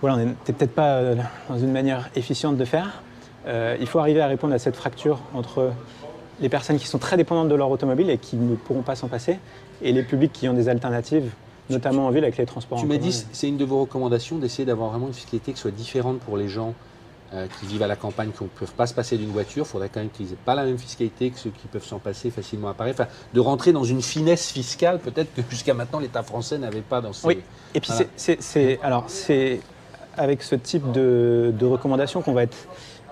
[0.00, 1.02] voilà, on n'était peut-être pas
[1.48, 3.02] dans une manière efficiente de faire.
[3.48, 5.72] Euh, il faut arriver à répondre à cette fracture entre
[6.40, 9.08] les personnes qui sont très dépendantes de leur automobile et qui ne pourront pas s'en
[9.08, 9.38] passer,
[9.82, 11.30] et les publics qui ont des alternatives,
[11.70, 12.80] notamment en ville avec les transports.
[12.80, 15.70] Tu m'as dit, c'est une de vos recommandations d'essayer d'avoir vraiment une fiscalité qui soit
[15.70, 16.74] différente pour les gens
[17.34, 19.64] euh, qui vivent à la campagne, qui ne peuvent pas se passer d'une voiture.
[19.66, 21.98] Il faudrait quand même qu'ils n'aient pas la même fiscalité que ceux qui peuvent s'en
[21.98, 22.92] passer facilement à Paris.
[22.92, 27.02] Enfin, de rentrer dans une finesse fiscale, peut-être que jusqu'à maintenant l'État français n'avait pas
[27.02, 27.26] dans ces.
[27.26, 27.42] Oui,
[27.74, 29.60] et puis c'est, alors c'est
[30.16, 32.56] avec ce type de, de recommandations qu'on va être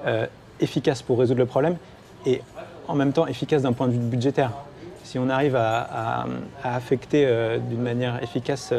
[0.06, 0.26] euh,
[0.60, 1.76] efficace pour résoudre le problème
[2.24, 2.40] et
[2.88, 4.52] en même temps efficace d'un point de vue budgétaire
[5.06, 6.26] si on arrive à,
[6.62, 8.74] affecter euh, d'une manière efficace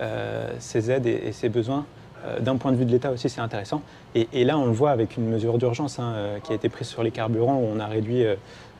[0.00, 1.84] euh, ces aides et, ces besoins,
[2.24, 3.82] euh, d'un point de vue de l'État aussi, c'est intéressant.
[4.14, 7.02] Et, là, on le voit avec une mesure d'urgence hein, qui a été prise sur
[7.02, 8.24] les carburants, où on a réduit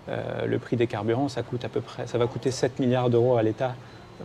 [0.08, 1.28] le prix des carburants.
[1.28, 3.74] Ça, coûte à peu près, ça va coûter 7 milliards d'euros à l'État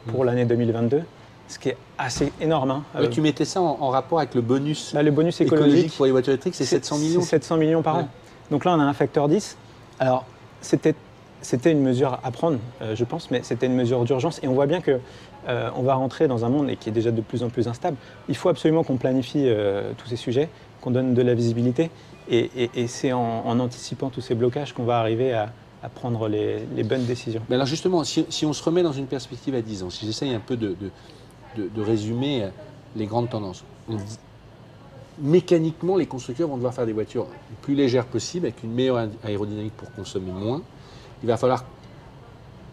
[0.07, 0.25] pour mmh.
[0.25, 1.03] l'année 2022
[1.49, 2.71] ce qui est assez énorme.
[2.71, 3.07] Hein.
[3.11, 6.31] tu mettais ça en, rapport avec le bonus, bah, le bonus écologique, pour les voitures
[6.31, 8.07] électriques, c'est 700 millions 700 millions par an.
[8.51, 9.57] Donc là, on a un facteur 10.
[9.99, 10.23] Alors,
[10.62, 10.95] c'était
[11.41, 14.39] c'était une mesure à prendre, euh, je pense, mais c'était une mesure d'urgence.
[14.43, 15.00] Et on voit bien que
[15.47, 17.97] euh, on va rentrer dans un monde qui est déjà de plus en plus instable.
[18.30, 20.50] Il faut absolument qu'on planifie euh, tous ces sujets,
[20.82, 21.89] qu'on donne de la visibilité.
[22.30, 25.52] Et, c'est en, anticipant tous ces blocages qu'on va arriver à,
[25.95, 27.41] prendre les, bonnes décisions.
[27.50, 30.34] Mais alors justement, si, on se remet dans une perspective à 10 ans, si j'essaye
[30.34, 30.78] un peu de,
[31.58, 32.47] de, résumer
[32.95, 33.65] les grandes tendances,
[35.21, 37.27] mécaniquement, les constructeurs vont devoir faire des voitures
[37.62, 40.62] plus légères possible, avec une meilleure aérodynamique pour consommer moins
[41.23, 41.63] il va falloir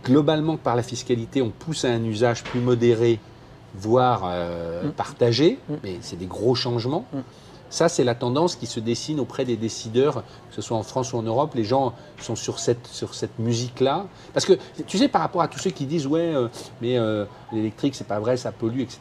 [0.04, 3.18] globalement que par la fiscalité, on pousse à un usage plus modéré
[3.74, 4.90] voire euh, Mm.
[4.92, 5.74] partagé, Mm.
[5.84, 7.04] mais c'est des gros changements.
[7.12, 7.18] Mm.
[7.70, 11.12] Ça, c'est la tendance qui se dessine auprès des décideurs, que ce soit en France
[11.12, 11.52] ou en Europe.
[11.54, 14.06] Les gens sont sur cette, sur cette musique-là.
[14.32, 14.54] Parce que,
[14.86, 16.48] tu sais, par rapport à tous ceux qui disent, ouais, euh,
[16.80, 18.98] mais euh, l'électrique, c'est pas vrai, ça pollue, etc.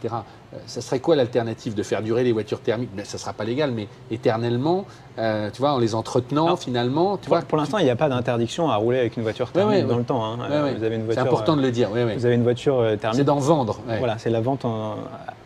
[0.53, 2.89] euh, ça serait quoi l'alternative De faire durer les voitures thermiques?
[2.95, 4.86] Mais Ça ne sera pas légal, mais éternellement,
[5.17, 7.17] euh, tu vois, en les entretenant, finalement.
[7.17, 9.49] Tu Pour, vois, pour l'instant, il n'y a pas d'interdiction à rouler avec une voiture
[9.51, 9.89] thermique ouais, ouais.
[9.89, 10.25] dans le temps.
[10.25, 10.38] hein.
[10.49, 10.73] Ouais, ouais.
[10.75, 11.89] Vous avez une c'est important de le dire.
[11.89, 13.17] Vous avez une voiture thermique.
[13.17, 13.80] C'est d'en vendre.
[13.99, 14.95] Voilà, c'est la vente en-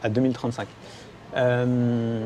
[0.03, 0.67] à 2035.
[1.37, 2.25] Euh,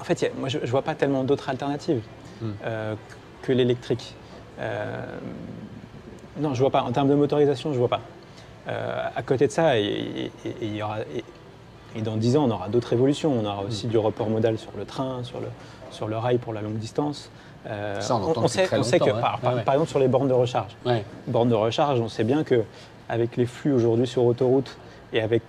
[0.00, 2.02] en fait, il y a- moi, je ne vois pas tellement d'autres alternatives
[2.40, 2.50] Hmm.
[2.64, 2.94] euh,
[3.42, 4.14] que l'électrique.
[4.60, 5.04] Euh,
[6.38, 6.82] non, je vois pas.
[6.82, 8.00] En termes de motorisation, je vois pas.
[8.68, 11.24] Euh, à côté de ça, et, et- et- et il y aura, et,
[11.96, 13.32] et dans 10 ans, on aura d'autres évolutions.
[13.32, 13.90] On aura aussi Hmm.
[13.90, 15.48] du report modal sur le train, sur le,
[15.90, 17.30] sur le rail pour la longue distance.
[18.00, 19.18] Ça, on entend depuis sait, on sait que, hein.
[19.20, 19.64] par, par- Ouais, ouais.
[19.64, 21.04] par exemple, sur les bornes de recharge, Ouais.
[21.26, 22.62] bornes de recharge, on sait bien que
[23.10, 24.76] avec les flux aujourd'hui sur autoroute
[25.12, 25.42] et avec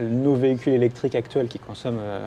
[0.00, 2.26] nos véhicules électriques actuels qui consomment euh,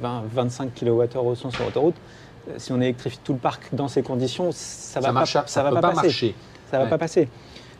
[0.00, 1.94] 20, 25 kWh au 100 sur autoroute,
[2.48, 5.44] euh, si on électrifie tout le parc dans ces conditions, ça va Ça, pas, ça,
[5.46, 6.06] ça va peut pas, pas, passer.
[6.06, 6.34] marcher.
[6.70, 6.90] Ça va Ouais.
[6.90, 7.28] pas passer.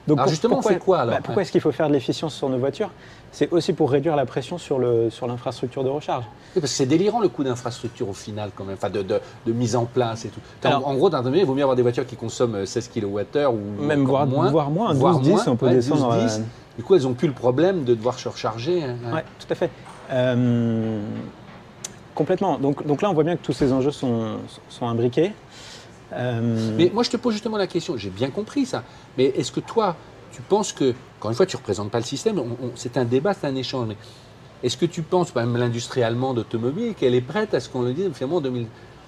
[0.07, 1.43] Donc Alors pour- justement, on pourquoi, fait quoi, alors bah, Pourquoi Ouais.
[1.43, 2.91] est-ce qu'il faut faire de l'efficience sur nos voitures?
[3.31, 6.25] C'est aussi pour réduire la pression sur le- sur l'infrastructure de recharge.
[6.55, 9.21] Oui, parce que c'est délirant le coût d'infrastructure au final, quand même, enfin de, de-
[9.47, 10.41] de mise en place et tout.
[10.65, 12.67] En- Alors- en gros, d'un donné, il vaut mieux avoir des voitures qui consomment euh,
[12.67, 14.51] 16 kWh ou Même voire moins.
[14.51, 16.13] voire moins, voire 12, 10, moins, on peut ouais, descendre.
[16.15, 16.39] 12, 10.
[16.41, 16.43] euh,
[16.77, 18.83] Du coup, elles n'ont plus le problème de devoir se recharger.
[18.83, 18.97] hein.
[19.13, 19.71] Ouais, tout à fait.
[20.11, 21.01] Euh,
[22.15, 22.59] complètement.
[22.59, 25.33] Donc, donc là, on voit bien que tous ces enjeux sont, sont imbriqués.
[26.13, 28.85] Euh, Mais moi, je te pose justement la question, j'ai bien compris ça,
[29.17, 29.97] mais est-ce que toi,
[30.31, 32.41] tu penses que, encore une fois, tu ne représentes pas le système,
[32.75, 33.97] c'est un débat, c'est un échange, mais
[34.63, 37.83] est-ce que tu penses, par exemple, l'industrie allemande automobile, qu'elle est prête à ce qu'on
[37.83, 38.41] le dise, finalement, en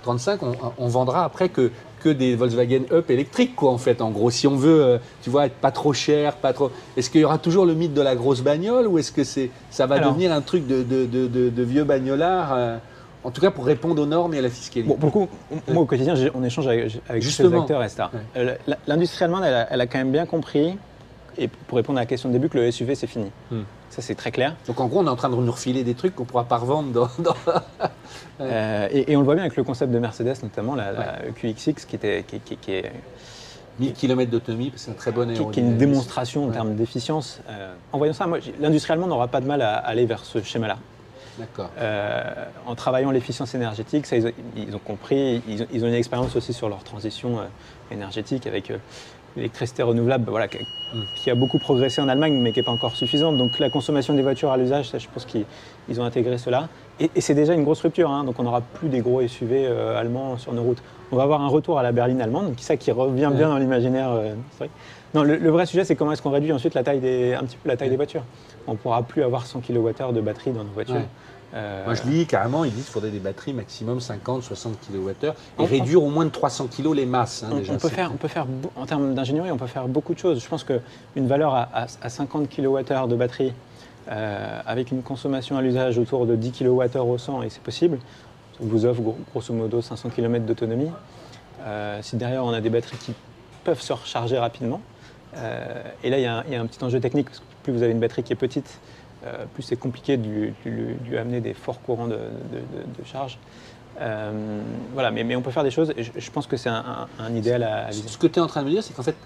[0.05, 4.11] 2035, on, on vendra après que, que des Volkswagen Up électriques, quoi, en fait, en
[4.11, 6.71] gros, si on veut, euh, tu vois, être pas trop cher, pas trop...
[6.97, 9.51] Est-ce qu'il y aura toujours le mythe de la grosse bagnole, ou est-ce que c'est,
[9.71, 12.77] ça va Alors- devenir un truc de, de, de, vieux bagnolard euh,
[13.25, 14.87] en tout cas, pour répondre aux normes et à la fiscalité?
[14.87, 15.29] Bon, pour le coup,
[15.73, 17.63] moi au quotidien, on échange avec, avec tous ces Justement.
[17.63, 18.05] acteurs, etc.
[18.13, 18.21] Ouais.
[18.69, 20.77] Euh, L'industrie allemande, elle a, elle a quand même bien compris,
[21.39, 23.31] et pour répondre à la question de début, que le SUV, c'est fini.
[23.51, 23.63] Hmm.
[23.95, 24.57] Ça, c'est très clair.
[24.67, 26.45] Donc en gros, on est en train de nous refiler des trucs qu'on ne pourra
[26.45, 27.09] pas revendre dans.
[28.41, 31.19] Euh, et, et on le voit bien avec le concept de Mercedes, notamment la, la
[31.37, 32.91] QXX, qui, était, qui, qui- qui est,
[33.79, 37.41] 1000 km d'autonomie, c'est un très bon qui- qui est une démonstration en termes d'efficience.
[37.49, 38.27] Euh, en voyant ça,
[38.61, 40.79] l'industrie allemande n'aura pas de mal à aller vers ce schéma-là.
[41.39, 41.71] D'accord.
[41.79, 42.33] Euh,
[42.67, 45.95] en travaillant l'efficience énergétique, ça, ils, ont, ils ont compris, ils ont, ils ont une
[45.95, 47.45] expérience aussi sur leur transition euh,
[47.93, 48.71] énergétique avec
[49.37, 50.59] l'électricité renouvelable, voilà, qui,
[50.95, 51.01] Mm.
[51.17, 53.37] qui a beaucoup progressé en Allemagne, mais qui n'est pas encore suffisante.
[53.37, 55.45] Donc la consommation des voitures à l'usage, je pense qu'ils
[55.89, 56.69] ils ont intégré cela.
[57.01, 59.67] Et, et c'est déjà une grosse rupture, hein, donc on n'aura plus des gros SUV
[59.67, 60.83] euh, allemands sur nos routes.
[61.11, 64.11] On va avoir un retour à la berline allemande, ça qui revient bien dans l'imaginaire
[64.13, 64.73] euh, historique.
[65.15, 67.45] Non, le, le vrai sujet, c'est comment est-ce qu'on réduit ensuite la taille des, un
[67.45, 68.25] petit peu la taille des voitures.
[68.67, 70.97] On ne pourra plus avoir 100 kWh de batterie dans nos voitures.
[70.97, 71.07] Ouais.
[71.55, 75.31] Euh, Moi, je lis carrément, ils disent qu'il faudrait des batteries maximum 50-60 kWh et
[75.59, 77.45] On- réduire au moins de 300 kg les masses.
[77.45, 79.87] hein, On, déjà, on peut faire, on peut faire, en termes d'ingénierie, on peut faire
[79.87, 80.43] beaucoup de choses.
[80.43, 83.53] Je pense qu'une valeur à, à- à 50 kWh de batterie,
[84.11, 87.99] euh, avec une consommation à l'usage autour de 10 kWh au 100, et c'est possible,
[88.59, 90.91] ça vous offre gros- grosso modo 500 km d'autonomie.
[91.63, 93.15] Euh, si derrière on a des batteries qui
[93.63, 94.81] peuvent se recharger rapidement,
[96.03, 97.45] et là il y, a un- il y a un petit enjeu technique, parce que
[97.63, 98.81] plus vous avez une batterie qui est petite,
[99.25, 103.39] euh, plus c'est compliqué de lui, amener des forts courants de, de- de- de charge.
[104.01, 104.61] Euh,
[104.93, 107.09] voilà, mais, mais on peut faire des choses, et je, je pense que c'est un,
[107.19, 108.09] un- un idéal à, à viser.
[108.09, 109.17] Ce que tu es en train de me dire, c'est qu'en fait,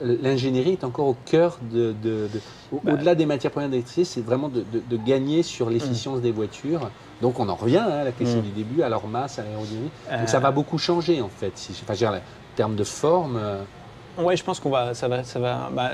[0.00, 1.92] l'ingénierie est encore au cœur de.
[1.92, 2.40] de- de-
[2.72, 2.92] au- Bah.
[2.92, 4.64] Au-delà des matières premières d'électricité, c'est vraiment de,
[4.96, 6.90] gagner sur l'efficience des voitures.
[7.20, 8.42] Donc on en revient hein, à la question Mm.
[8.42, 9.92] du début, à leur masse, à l'aérodynamique.
[10.10, 11.56] Euh, Donc ça va beaucoup changer en fait.
[11.56, 13.40] Si, enfin, je veux dire, en termes de forme.
[14.18, 15.70] Ouais, je pense qu'on va, ça va, ça va.
[15.72, 15.90] bah,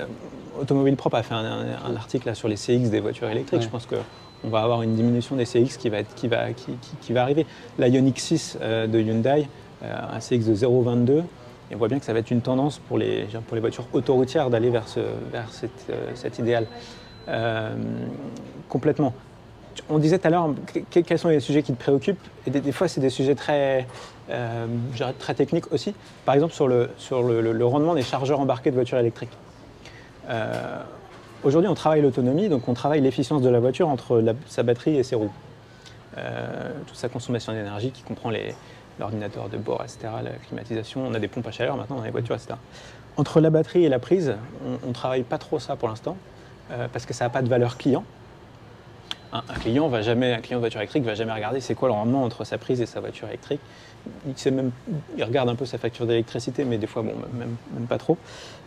[0.60, 3.60] Automobile Propre a fait un, un- un article là, sur les CX des voitures électriques.
[3.60, 3.64] Ouais.
[3.64, 3.96] Je pense que
[4.44, 7.12] on va avoir une diminution des CX qui va, être, qui va, qui, qui- qui
[7.12, 7.46] va arriver.
[7.78, 9.48] La Ioniq 6 euh, de Hyundai,
[9.82, 11.22] euh, un CX de 0,22.
[11.70, 13.86] Et on voit bien que ça va être une tendance pour les, pour les voitures
[13.94, 15.00] autoroutières d'aller vers, ce,
[15.32, 16.66] vers cette, euh, cet idéal.
[18.68, 19.14] Complètement.
[19.88, 20.48] On disait tout à l'heure
[20.90, 22.18] que- quels sont les sujets qui te préoccupent.
[22.46, 23.86] Et des, fois, c'est des sujets très,
[24.30, 24.66] euh,
[25.18, 25.94] très techniques aussi.
[26.24, 29.36] Par exemple, sur le, sur le, rendement des chargeurs embarqués de voitures électriques.
[30.28, 30.82] Euh,
[31.42, 35.02] Aujourd'hui, on travaille l'autonomie, donc on travaille l'efficience de la voiture entre sa batterie et
[35.02, 35.30] ses roues.
[36.16, 38.30] Euh, toute sa consommation d'énergie qui comprend
[38.98, 41.06] l'ordinateur de bord, etc., la climatisation.
[41.06, 42.54] On a des pompes à chaleur maintenant dans les voitures, etc.
[43.18, 44.34] Entre la batterie et la prise,
[44.82, 46.16] on ne travaille pas trop ça pour l'instant,
[46.94, 48.04] parce que ça n'a pas de valeur client.
[49.34, 51.88] Un, un client va jamais, un client de voiture électrique va jamais regarder c'est quoi
[51.88, 53.60] le rendement entre sa prise et sa voiture électrique.
[54.28, 54.70] Il, sait même,
[55.16, 58.16] il regarde un peu sa facture d'électricité, mais des fois, bon, même, même pas trop.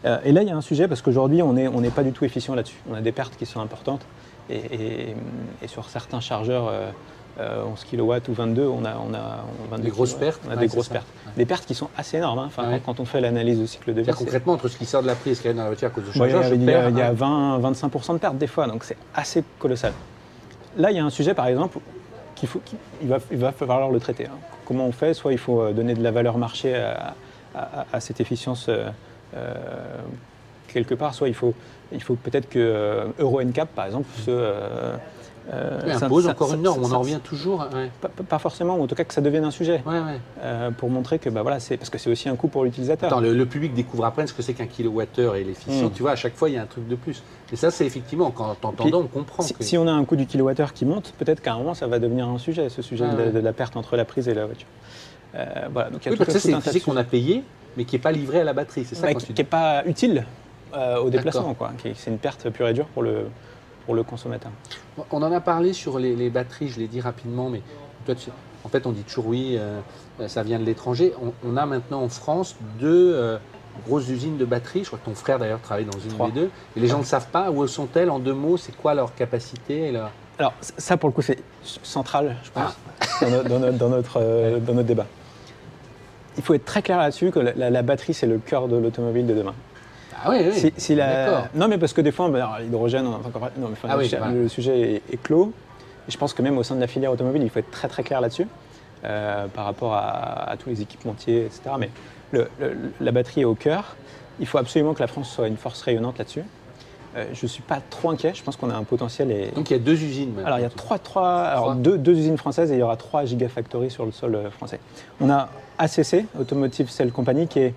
[0.05, 2.03] Euh, et là, il y a un sujet parce qu'aujourd'hui, on n'est on n'est pas
[2.03, 2.77] du tout efficient là-dessus.
[2.89, 4.01] On a des pertes qui sont importantes.
[4.49, 5.15] Et, et-
[5.61, 6.89] et sur certains chargeurs euh,
[7.39, 10.51] euh, 11 kW ou 22, on a, on a on- 22 Des grosses pertes On
[10.51, 10.93] a Ouais, des grosses ça.
[10.95, 11.07] pertes.
[11.27, 11.31] Ouais.
[11.37, 12.39] Des pertes qui sont assez énormes.
[12.39, 12.45] hein.
[12.47, 12.81] Enfin, Ouais.
[12.83, 15.15] quand, on fait l'analyse de cycle de vie, concrètement, entre ce qui sort de la
[15.15, 16.49] prise et ce qu'il y a dans la voiture à cause de il y a,
[16.49, 17.13] il y a- perds, il y a hein.
[17.13, 19.93] 20, 25% de pertes des fois, donc c'est assez colossal.
[20.75, 21.79] Là, il y a un sujet, par exemple,
[22.35, 24.25] qu'il faut, qu'il- il va, falloir le traiter.
[24.25, 24.37] hein.
[24.65, 28.67] Comment on fait Soit il faut euh, donner de la valeur marché à, cette efficience
[28.69, 28.89] euh,
[29.35, 29.53] euh,
[30.67, 31.55] quelque part, soit il faut,
[31.91, 34.31] il faut peut-être que euh, Euro NCAP, par exemple, se,
[35.53, 37.61] euh, Oui, impose ça- encore ça- une norme, ça- on en revient toujours.
[37.61, 39.93] hein, Ouais, Pas, pas forcément, ou en tout cas que ça devienne un sujet, ouais.
[39.93, 40.19] ouais.
[40.41, 43.21] euh, pour montrer que, bah, voilà, c'est parce que c'est aussi un coût pour l'utilisateur.
[43.21, 45.87] Le, le public découvre après ce que c'est qu'un kilowattheure et l'efficient.
[45.87, 45.91] Mm.
[45.93, 47.23] Tu vois, à chaque fois, il y a un truc de plus.
[47.51, 49.41] Et ça, c'est effectivement, quand t'entendant, on comprend.
[49.43, 51.73] Si, que- si on a un coût du kilowattheure qui monte, peut-être qu'à un moment,
[51.73, 53.31] ça va devenir un sujet, ce sujet Ah de, la- ouais.
[53.31, 54.67] de la perte entre la prise et la voiture.
[55.35, 57.43] Euh, voilà, donc il y a Oui, tout, parce que c'est un qu'on a payé,
[57.75, 58.85] mais qui n'est pas livrée à la batterie.
[58.85, 60.25] C'est ça qui n'est pas utile
[60.75, 61.53] euh, au déplacement.
[61.53, 61.71] quoi.
[61.95, 63.27] C'est une perte pure et dure pour le,
[63.87, 64.51] pour le consommateur.
[65.11, 67.61] On en a parlé sur les, les batteries, je l'ai dit rapidement, mais
[68.05, 68.29] toi, tu-
[68.65, 69.79] en fait, on dit toujours oui, euh,
[70.27, 71.13] ça vient de l'étranger.
[71.23, 73.37] On, on a maintenant en France deux euh,
[73.87, 74.81] grosses usines de batteries.
[74.83, 76.49] Je crois que ton frère, d'ailleurs, travaille dans une des deux.
[76.75, 77.49] Et les gens ne savent pas.
[77.49, 81.13] Où sont-elles En deux mots, c'est quoi leur capacité et leur- Alors, ça, pour le
[81.13, 83.05] coup, c'est central, je pense, Ah.
[83.21, 85.05] dans, no- dans notre, dans notre, euh, dans notre débat.
[86.35, 88.75] Il faut être très clair là-dessus que la, la- la batterie, c'est le cœur de
[88.75, 89.55] l'automobile de demain.
[90.23, 90.71] Ah oui, oui.
[90.77, 91.49] Si- la-.
[91.53, 93.53] Non, mais parce que des fois, ben, alors, l'hydrogène, on en a encore parlé.
[93.57, 95.53] Non, mais enfin, Ah le, oui, sujet- le sujet est, est clos.
[96.07, 97.87] Et je pense que même au sein de la filière automobile, il faut être très
[97.87, 98.47] très clair là-dessus
[99.03, 101.61] euh, par rapport à, à tous les équipementiers, etc.
[101.79, 101.89] Mais
[102.31, 103.95] le- le- la batterie est au cœur.
[104.39, 106.43] Il faut absolument que la France soit une force rayonnante là-dessus.
[107.15, 108.33] Euh, je ne suis pas trop inquiet.
[108.35, 109.31] Je pense qu'on a un potentiel.
[109.31, 109.47] Et...
[109.51, 110.45] Donc il y a deux usines maintenant.
[110.47, 111.75] Alors il y a trois, trois, alors, Trois.
[111.75, 114.79] deux, deux usines françaises et il y aura trois gigafactories sur le sol euh, français.
[115.21, 115.49] On a
[115.79, 117.73] ACC, Automotive Cell Company, qui est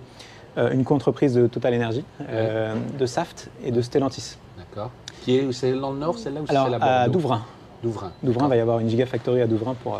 [0.57, 4.37] une contre-prise de Total Energy, euh, de Saft et de Stellantis.
[4.57, 4.91] D'accord.
[5.23, 7.43] Qui est, c'est dans le nord, celle-là ou c'est celle à Douvrin.
[7.83, 8.11] Douvrin.
[8.21, 9.95] Douvrin va y avoir une gigafactory à Douvrin pour.
[9.95, 9.99] euh,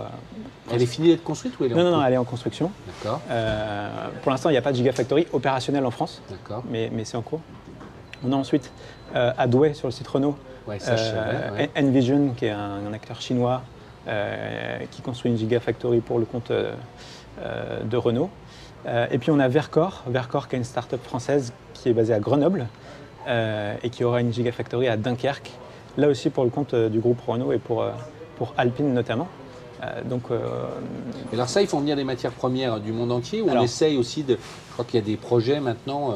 [0.72, 2.24] Elle est finie d'être construite ou elle est Non, en non, non, elle est en
[2.26, 2.70] construction.
[2.86, 3.90] D'accord, Euh,
[4.22, 6.64] pour l'instant, il n'y a pas de gigafactory opérationnelle en France, d'accord.
[6.70, 7.42] mais, mais c'est en cours.
[8.24, 8.72] On a ensuite
[9.16, 10.36] euh, à Douai, sur le site Renault,
[10.68, 11.66] Ouais, ça, euh.
[11.76, 13.64] Envision, qui est un, un acteur chinois
[14.08, 16.74] euh, qui construit une gigafactory pour le compte euh,
[17.42, 18.30] euh, de Renault.
[18.88, 22.14] Euh, et puis on a Vercor, Vercor qui est une start-up française qui est basée
[22.14, 22.68] à Grenoble
[23.28, 25.52] euh, et qui aura une gigafactory à Dunkerque,
[25.98, 27.86] là aussi pour le compte euh, du groupe Renault et pour,
[28.38, 29.28] pour Alpine notamment.
[30.06, 30.40] Donc euh,
[31.32, 33.98] Et alors ça, ils font venir des matières premières du monde entier ou on essaye
[33.98, 34.36] aussi de...
[34.36, 36.14] Je crois qu'il y a des projets maintenant,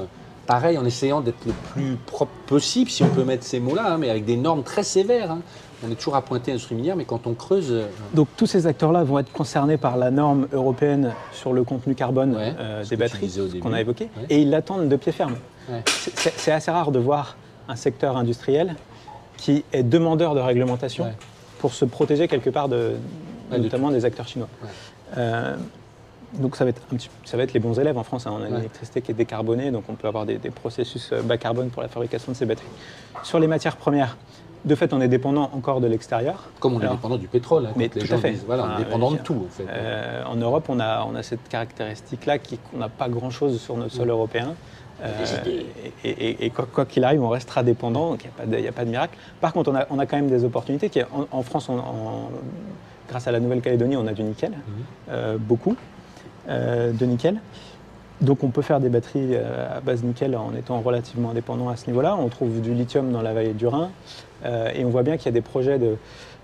[0.48, 3.98] pareil, en essayant d'être le plus propre possible, si on peut mettre ces mots-là, hein,
[3.98, 5.32] mais avec des normes très sévères.
[5.32, 5.40] hein.
[5.86, 7.72] On est toujours à pointer l'industrie minière, mais quand on creuse...
[7.72, 11.96] euh, Donc tous ces acteurs-là vont être concernés par la norme européenne sur le contenu
[11.96, 13.32] carbone Ouais, euh, des batteries,
[13.62, 14.26] qu'on a évoqué, Ouais.
[14.30, 15.36] et ils l'attendent de pied ferme.
[15.70, 15.84] Ouais.
[15.86, 17.36] C'est- assez rare de voir
[17.68, 18.76] un secteur industriel
[19.38, 21.08] qui est demandeur de réglementation
[21.60, 22.94] pour se protéger quelque part de,
[23.52, 24.48] notamment des acteurs chinois.
[25.18, 25.56] Euh,
[26.40, 28.28] donc ça va, être un petit- ça va être les bons élèves en France.
[28.28, 28.34] hein.
[28.38, 28.60] On a une Ouais.
[28.60, 31.82] électricité qui est décarbonée, donc on peut avoir des, des processus euh, bas carbone pour
[31.82, 32.66] la fabrication de ces batteries.
[33.24, 34.18] Sur les matières premières,
[34.66, 36.50] de fait, on est dépendant encore de l'extérieur.
[36.60, 38.32] Comme on est dépendant du pétrole, hein, mais les tout à fait.
[38.32, 39.66] disent, voilà, on est dépendant de tout, en fait.
[39.70, 43.94] Euh, en Europe, on a, on a cette caractéristique-là qu'on n'a pas grand-chose sur notre
[43.94, 44.56] sol européen.
[45.04, 45.10] Euh,
[46.06, 48.58] et et- et quoi qu'il arrive, on restera dépendant, donc il n'y a, pas de-
[48.58, 49.18] il y a pas de miracle.
[49.42, 50.90] Par contre, on a, on a quand même des opportunités.
[50.90, 51.82] Qui, en, en France, on-
[53.10, 54.54] grâce à la Nouvelle-Calédonie, on a du nickel,
[55.10, 55.76] euh, beaucoup
[56.50, 57.40] de nickel.
[58.22, 61.76] Donc on peut faire des batteries euh, à base nickel en étant relativement indépendant à
[61.76, 62.16] ce niveau-là.
[62.18, 63.90] On trouve du lithium dans la vallée du Rhin
[64.46, 65.98] euh, et on voit bien qu'il y a des projets de,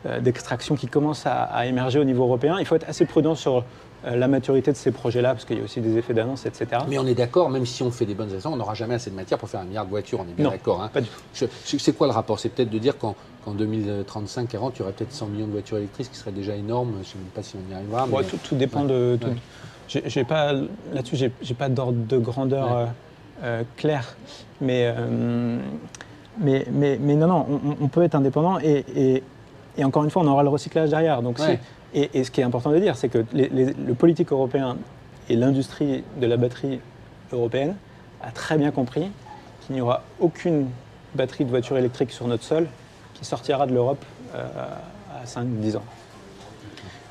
[0.06, 2.58] euh, d'extraction qui commencent à, à émerger au niveau européen.
[2.60, 3.64] Il faut être assez prudent sur
[4.06, 6.66] euh, la maturité de ces projets-là parce qu'il y a aussi des effets d'annonce, etc.
[6.90, 9.10] Mais on est d'accord, même si on fait des bonnes raisons, on n'aura jamais assez
[9.10, 10.82] de matière pour faire un milliard de voitures, on est bien d'accord.
[10.84, 10.90] hein.
[10.94, 11.22] Pas du tout.
[11.34, 12.38] Je- je- C'est quoi le rapport?
[12.38, 15.78] C'est peut-être de dire qu'en qu'en 2035-40, il y aurait peut-être 100 millions de voitures
[15.78, 16.92] électriques, ce qui serait déjà énorme.
[16.96, 18.06] Je ne sais même pas si on y arrivera.
[18.08, 19.18] Mais- tout, tout dépend de.
[19.20, 19.34] tout- Ouais.
[20.06, 20.54] J'ai- pas
[20.94, 22.74] là-dessus, j'ai, pas d'ordre de grandeur Ouais.
[22.74, 22.86] euh,
[23.44, 24.16] euh, clair,
[24.62, 25.58] mais, euh,
[26.40, 27.46] mais, mais, mais non, non,
[27.82, 29.24] on, on peut être indépendant et, et,
[29.78, 31.22] et encore une fois, on aura le recyclage derrière.
[31.22, 31.60] Donc, Ouais.
[31.94, 34.78] et, et ce qui est important de dire, c'est que les- les- le politique européen
[35.30, 36.80] et l'industrie de la batterie
[37.32, 37.76] européenne
[38.24, 39.08] a très bien compris
[39.66, 40.68] qu'il n'y aura aucune
[41.16, 42.68] batterie de voiture électrique sur notre sol
[43.16, 44.04] qui sortira de l'Europe
[44.36, 44.46] euh,
[45.22, 45.84] à 5-10 ans.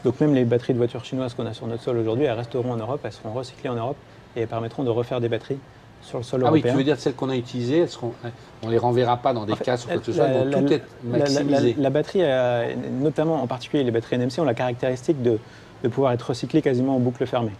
[0.04, 2.72] Donc même les batteries de voitures chinoises qu'on a sur notre sol aujourd'hui, elles resteront
[2.72, 3.96] en Europe, elles seront recyclées en Europe
[4.36, 5.58] et elles permettront de refaire des batteries
[6.02, 6.72] sur le sol Ah oui, européen.
[6.72, 8.12] tu veux dire celles qu'on a utilisées, elles seront,
[8.62, 10.32] on ne les renverra pas dans des En fait, sur quoi que ce soit, elles
[10.32, 11.74] vont tout être la- la- maximisé.
[11.76, 15.38] La, la batterie, euh, notamment en particulier les batteries NMC, ont la caractéristique de,
[15.82, 17.52] de pouvoir être recyclées quasiment en boucle fermée.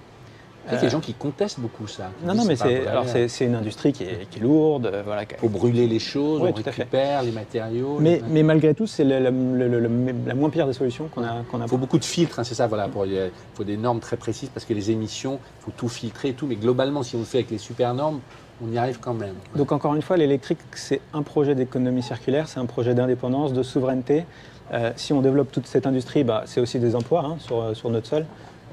[0.66, 2.10] Il y a des gens qui contestent beaucoup ça.
[2.24, 4.86] Non, non, mais c'est, alors c'est, une industrie qui est, lourde.
[4.86, 7.98] Euh, voilà, Il faut brûler les choses, on récupère les matériaux.
[7.98, 11.42] Mais, mais malgré tout, c'est la, moins pire des solutions qu'on a.
[11.50, 12.66] Qu'on a il faut beaucoup de filtres, hein, c'est ça.
[12.66, 16.28] Voilà, il faut des normes très précises parce que les émissions, il faut tout filtrer
[16.28, 16.46] et tout.
[16.46, 18.20] Mais globalement, si on le fait avec les super normes,
[18.62, 19.34] on y arrive quand même.
[19.56, 23.62] Donc encore une fois, l'électrique, c'est un projet d'économie circulaire, c'est un projet d'indépendance, de
[23.62, 24.24] souveraineté.
[24.72, 27.90] Euh, si on développe toute cette industrie, bah, c'est aussi des emplois hein, sur, sur,
[27.90, 28.26] notre sol.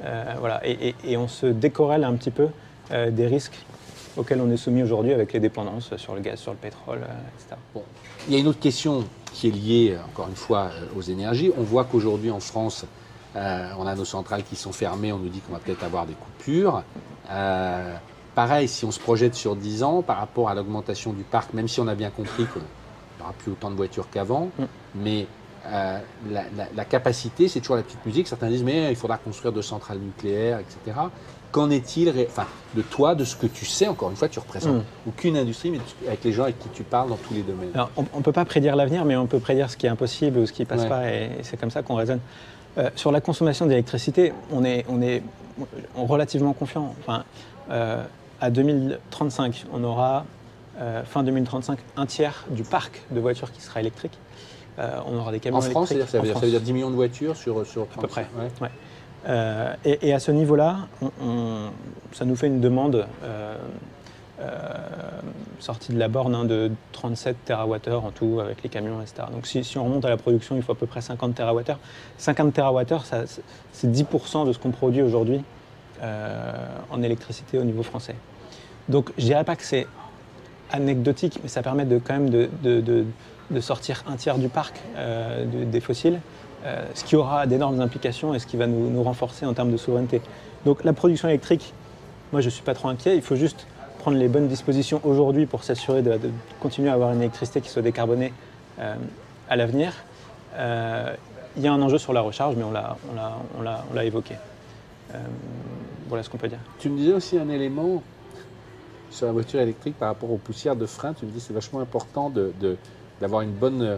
[0.04, 0.62] Euh, voilà.
[0.66, 2.48] Et, on se décorrèle un petit peu
[2.92, 3.58] euh, des risques
[4.16, 7.02] auxquels on est soumis aujourd'hui avec les dépendances sur le gaz, sur le pétrole,
[7.38, 7.56] etc.
[7.74, 7.84] Bon.
[8.28, 11.52] Il y a une autre question qui est liée, encore une fois, aux énergies.
[11.56, 12.86] On voit qu'aujourd'hui en France,
[13.36, 16.16] on a nos centrales qui sont fermées, on nous dit qu'on va peut-être avoir des
[16.16, 16.82] coupures.
[18.34, 21.68] pareil, si on se projette sur 10 ans par rapport à l'augmentation du parc, même
[21.68, 24.64] si on a bien compris qu'il n'y aura plus autant de voitures qu'avant, mm.
[24.96, 25.28] mais
[25.70, 26.00] euh,
[26.76, 28.28] la, capacité, c'est toujours la petite musique.
[28.28, 30.98] Certains disent, mais il faudra construire deux centrales nucléaires, etc.
[31.52, 34.78] Qu'en est-il enfin, de toi, de ce que tu sais Encore une fois, tu représentes
[34.78, 35.10] hmm.
[35.10, 37.72] aucune industrie, mais avec les gens avec qui tu parles dans tous les domaines?
[37.98, 40.46] on ne peut pas prédire l'avenir, mais on peut prédire ce qui est impossible ou
[40.46, 42.20] ce qui ne passe pas, et, c'est comme ça qu'on raisonne.
[42.78, 45.24] Euh, sur la consommation d'électricité, on est, on est
[45.96, 46.94] relativement confiant.
[47.02, 47.24] Enfin,
[47.72, 48.04] euh,
[48.40, 50.26] à 2035, on aura,
[51.06, 54.18] fin 2035, un tiers du parc de voitures qui sera électrique.
[54.80, 57.66] Euh, on aura des camions en France, ça, veut dire, 10 millions de voitures sur,
[57.66, 58.28] sur À peu près.
[59.28, 60.88] Euh, et, à ce niveau-là,
[62.12, 63.56] ça nous fait une demande euh,
[65.60, 69.28] sortie de la borne hein, de 37 TWh en tout avec les camions, etc.
[69.32, 71.76] Donc si, on remonte à la production, il faut à peu près 50 TWh.
[72.18, 73.00] 50 TWh,
[73.72, 75.42] c'est 10% de ce qu'on produit aujourd'hui
[76.04, 78.16] en électricité au niveau français.
[78.88, 79.88] Donc je ne dirais pas que c'est
[80.72, 83.06] anecdotique, mais ça permet de, quand même de de
[83.62, 86.20] sortir un tiers du parc euh, des fossiles,
[86.66, 89.78] euh, ce qui aura d'énormes implications et ce qui va nous, renforcer en termes de
[89.78, 90.22] souveraineté.
[90.66, 91.74] Donc la production électrique,
[92.32, 93.68] moi je ne suis pas trop inquiet, il faut juste
[94.00, 96.20] prendre les bonnes dispositions aujourd'hui pour s'assurer de,
[96.60, 98.34] continuer à avoir une électricité qui soit décarbonée
[98.80, 98.96] euh,
[99.50, 99.94] à l'avenir.
[101.56, 104.36] Il y a un enjeu sur la recharge, mais on l'a évoqué.
[106.08, 106.60] voilà ce qu'on peut dire.
[106.80, 108.04] Tu me disais aussi un élément
[109.10, 111.14] sur la voiture électrique par rapport aux poussières de frein.
[111.14, 112.54] Tu me dis c'est vachement important de
[113.22, 113.98] d'avoir une bonne euh,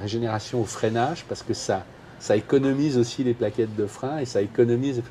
[0.00, 1.84] régénération au freinage parce que ça,
[2.18, 5.02] ça économise aussi les plaquettes de frein et ça économise.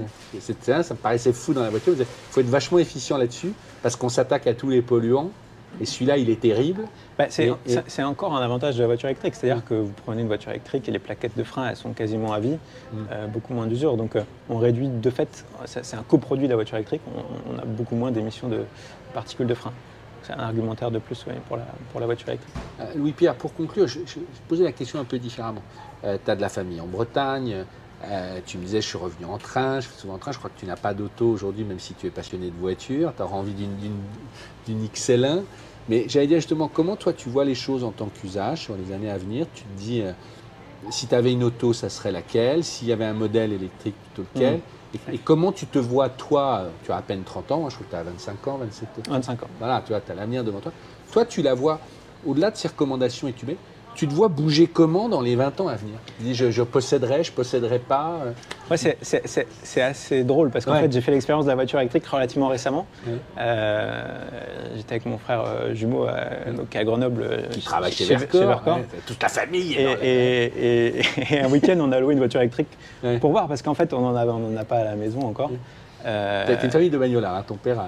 [0.62, 1.94] Ça, ça me paraissait fou dans la voiture.
[1.98, 5.32] Il faut être vachement efficient là-dessus parce qu'on s'attaque à tous les polluants.
[5.82, 6.86] Et celui-là, il est terrible.
[7.18, 9.36] Bah, c'est encore un avantage de la voiture électrique.
[9.36, 12.34] C'est-à-dire que vous prenez une voiture électrique et les plaquettes de frein, elles sont quasiment
[12.34, 12.98] à vie, mm.
[13.12, 13.98] euh, beaucoup moins d'usure.
[13.98, 17.60] Donc euh, on réduit de fait, c'est un coproduit de la voiture électrique, on, on
[17.60, 18.62] a beaucoup moins d'émissions de
[19.14, 19.74] particules de frein
[20.28, 22.54] c'est un argumentaire de plus pour, la, pour la voiture électrique.
[22.82, 25.62] Euh, Louis-Pierre, pour conclure, je, je, posais la question un peu différemment.
[26.04, 27.66] Euh, tu as de la famille en Bretagne,
[28.04, 30.38] euh, tu me disais, je suis revenu en train, je fais souvent en train, je
[30.38, 33.24] crois que tu n'as pas d'auto aujourd'hui, même si tu es passionné de voiture, tu
[33.24, 35.44] auras envie d'une XL1.
[35.90, 38.94] Mais j'allais dire justement, comment toi tu vois les choses en tant qu'usage sur les
[38.94, 39.48] années à venir?
[39.56, 40.04] Tu te dis,
[40.90, 42.66] si tu avais une auto, ça serait laquelle?
[42.66, 44.58] S'il y avait un modèle électrique, plutôt lequel?
[44.58, 44.77] Mmh.
[45.12, 47.92] Et, comment tu te vois, toi, tu as à peine 30 ans, je crois que
[47.92, 49.12] tu as 25 ans, 27 ans.
[49.12, 49.48] 25 ans.
[49.60, 50.72] Voilà, tu vois, tu as l'avenir devant toi.
[51.12, 51.80] Toi, tu la vois,
[52.26, 55.76] au-delà de ces recommandations étumées, tu te vois bouger comment dans les 20 ans à
[55.76, 55.96] venir?
[56.18, 58.32] Tu dis, je, je posséderai, je posséderai pas euh.
[58.70, 62.50] Ouais, c'est assez drôle parce qu'en fait, j'ai fait l'expérience de la voiture électrique relativement
[62.50, 62.86] récemment.
[63.40, 64.04] Euh,
[64.76, 66.06] j'étais avec mon frère euh, jumeau
[66.56, 67.48] donc à Grenoble.
[67.52, 68.62] Qui travaille chez, Vercors.
[69.08, 69.78] toute la famille.
[70.04, 71.02] Et,
[71.42, 72.70] un week-end, on a loué une voiture électrique
[73.22, 75.50] pour voir parce qu'en fait, on n'en a, a, pas à la maison encore.
[76.06, 77.84] Euh, tu une famille de bagnolards, hein, ton père.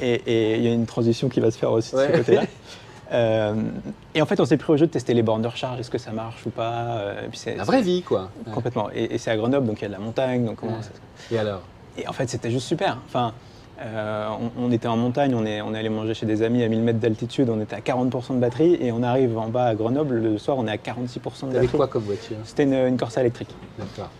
[0.00, 2.42] Et il y a une transition qui va se faire aussi de ce côté-là.
[3.12, 3.54] Euh,
[4.14, 5.90] et en fait, on s'est pris au jeu de tester les bornes de recharge, est-ce
[5.90, 6.98] que ça marche ou pas.
[6.98, 8.30] Euh, la vraie vie, quoi.
[8.52, 8.88] Complètement.
[8.94, 10.44] Et, c'est à Grenoble, donc il y a de la montagne.
[10.44, 10.78] Donc comment
[11.30, 11.62] Et alors?
[11.98, 12.98] Et en fait, c'était juste super.
[13.06, 13.32] Enfin,
[13.82, 16.68] euh, on, était en montagne, on est, on est allé manger chez des amis à
[16.68, 19.74] 1000 mètres d'altitude, on était à 40% de batterie et on arrive en bas à
[19.74, 21.56] Grenoble, le soir on est à 46% de batterie.
[21.56, 22.36] Avec quoi comme voiture?
[22.44, 23.54] C'était une, Corsa électrique.
[23.78, 24.10] D'accord.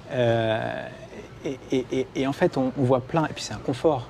[1.45, 4.09] et, en fait, on, on voit plein, et puis c'est un confort.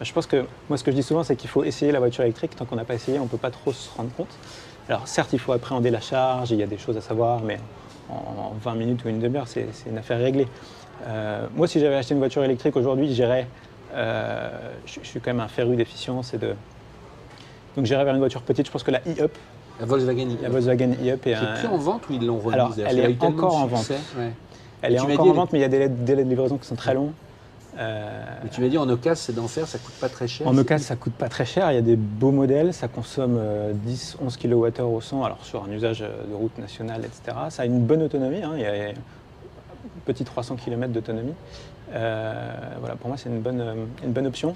[0.00, 2.22] Je pense que moi, ce que je dis souvent, c'est qu'il faut essayer la voiture
[2.24, 2.54] électrique.
[2.56, 4.34] Tant qu'on n'a pas essayé, on ne peut pas trop se rendre compte.
[4.88, 7.58] Alors, certes, il faut appréhender la charge, il y a des choses à savoir, mais
[8.08, 10.46] en 20 minutes ou une demi-heure, c'est une affaire réglée.
[11.06, 13.46] Euh, moi, si j'avais acheté une voiture électrique aujourd'hui, j'irais.
[13.94, 14.50] Euh,
[14.84, 16.54] je, suis quand même un féru d'efficience et de.
[17.76, 18.66] Donc, j'irais vers une voiture petite.
[18.66, 19.36] Je pense que la e-up.
[19.80, 20.42] La Volkswagen e-up.
[20.42, 21.34] La Volkswagen e-up est.
[21.34, 23.90] plus en vente ou ils l'ont remise Alors, elle est encore en vente.
[24.82, 26.76] Elle est encore en vente, mais il y a des délais de livraison qui sont
[26.76, 27.12] très longs.
[27.78, 30.86] Euh, tu m'as dit en occasion c'est d'enfer, ça coûte pas très cher En occasion
[30.86, 31.70] ça coûte pas très cher.
[31.72, 33.38] Il y a des beaux modèles, ça consomme
[33.86, 37.36] 10-11 kWh au 100, alors sur un usage de route nationale, etc.
[37.50, 38.52] Ça a une bonne autonomie, hein.
[38.54, 38.94] il y a un
[40.06, 41.34] petit 300 km d'autonomie.
[41.92, 43.74] Euh, voilà, pour moi, c'est une bonne, euh,
[44.04, 44.54] une bonne option.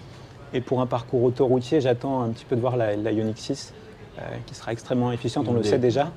[0.53, 3.73] Et pour un parcours autoroutier, j'attends un petit peu de voir la, la Ioniq 6,
[4.19, 6.11] euh, qui sera extrêmement efficiente, on le sait déjà.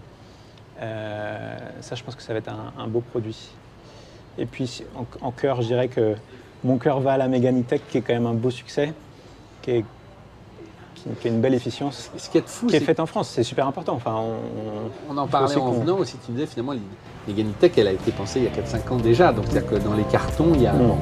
[0.81, 3.49] Euh, ça, je pense que ça va être un, un beau produit.
[4.37, 6.15] Et puis, en, en cœur, je dirais que
[6.63, 8.93] mon cœur va à la Mégane E-Tech, qui est quand même un beau succès,
[9.61, 9.85] qui, est,
[10.95, 13.05] qui, qui a une belle efficience, Ce qui est fou, qui est c'est faite en
[13.05, 13.29] France.
[13.33, 13.93] C'est super important.
[13.95, 16.73] Enfin, on- On en parlait aussi en venant aussi, tu me disais finalement,
[17.27, 19.75] les Ganitech, elle a été pensée il y a 4-5 ans déjà, donc c'est-à-dire que
[19.75, 20.73] dans les cartons, il y a...
[20.73, 20.77] Mm.
[20.79, 20.97] Bon.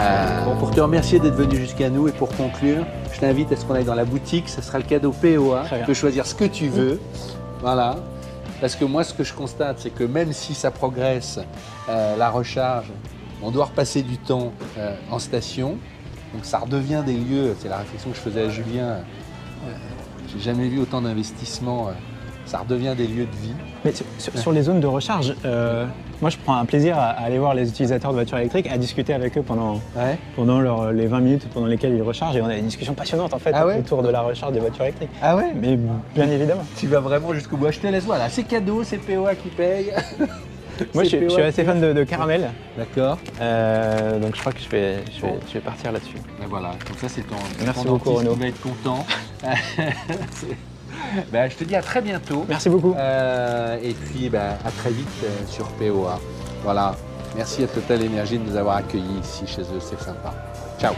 [0.00, 3.56] Euh, bon, pour te remercier d'être venu jusqu'à nous et pour conclure, je t'invite à
[3.56, 6.34] ce qu'on aille dans la boutique, ce sera le cadeau POA, tu peux choisir ce
[6.34, 7.00] que tu veux,
[7.60, 7.96] voilà.
[8.60, 11.38] Parce que moi, ce que je constate, c'est que même si ça progresse,
[11.88, 12.86] euh, la recharge,
[13.42, 15.76] on doit repasser du temps euh, en station,
[16.34, 18.84] donc ça redevient des lieux, c'est la réflexion que je faisais à Julien,
[19.66, 19.72] euh,
[20.32, 21.92] j'ai jamais vu autant d'investissement, euh,
[22.46, 23.52] ça redevient des lieux de vie.
[23.84, 25.86] Mais sur, sur- sur les zones de recharge, euh,
[26.20, 28.76] moi, je prends un plaisir à, à aller voir les utilisateurs de voitures électriques, à
[28.78, 30.18] discuter avec eux pendant, Ouais.
[30.34, 32.36] pendant leur- les 20 minutes pendant lesquelles ils rechargent.
[32.36, 34.58] Et on a des discussions passionnantes, en fait, Ah ouais autour de la recharge des
[34.60, 35.10] voitures électriques.
[35.22, 35.78] Ah ouais Mais
[36.14, 36.64] bien évidemment.
[36.76, 37.70] Tu vas vraiment jusqu'au bout.
[37.70, 39.92] Je te laisse, voilà, c'est cadeau, c'est POA qui paye.
[40.94, 43.18] Moi, je, suis- je suis POA assez fan de, de caramel, D'accord.
[43.40, 46.16] euh, donc je crois que je vais, je vais, je vais partir là-dessus.
[46.48, 48.34] Voilà, donc ça c'est ton, Merci ton beaucoup, Renaud.
[48.34, 49.06] qui va être content.
[51.32, 52.44] Ben, je te dis à très bientôt.
[52.48, 52.94] Merci beaucoup.
[52.98, 56.18] Euh, et puis ben, à très vite euh, sur POA.
[56.64, 56.94] Voilà.
[57.36, 60.34] Merci à Total Energy de nous avoir accueillis ici chez eux, c'est sympa.
[60.80, 60.94] Ciao.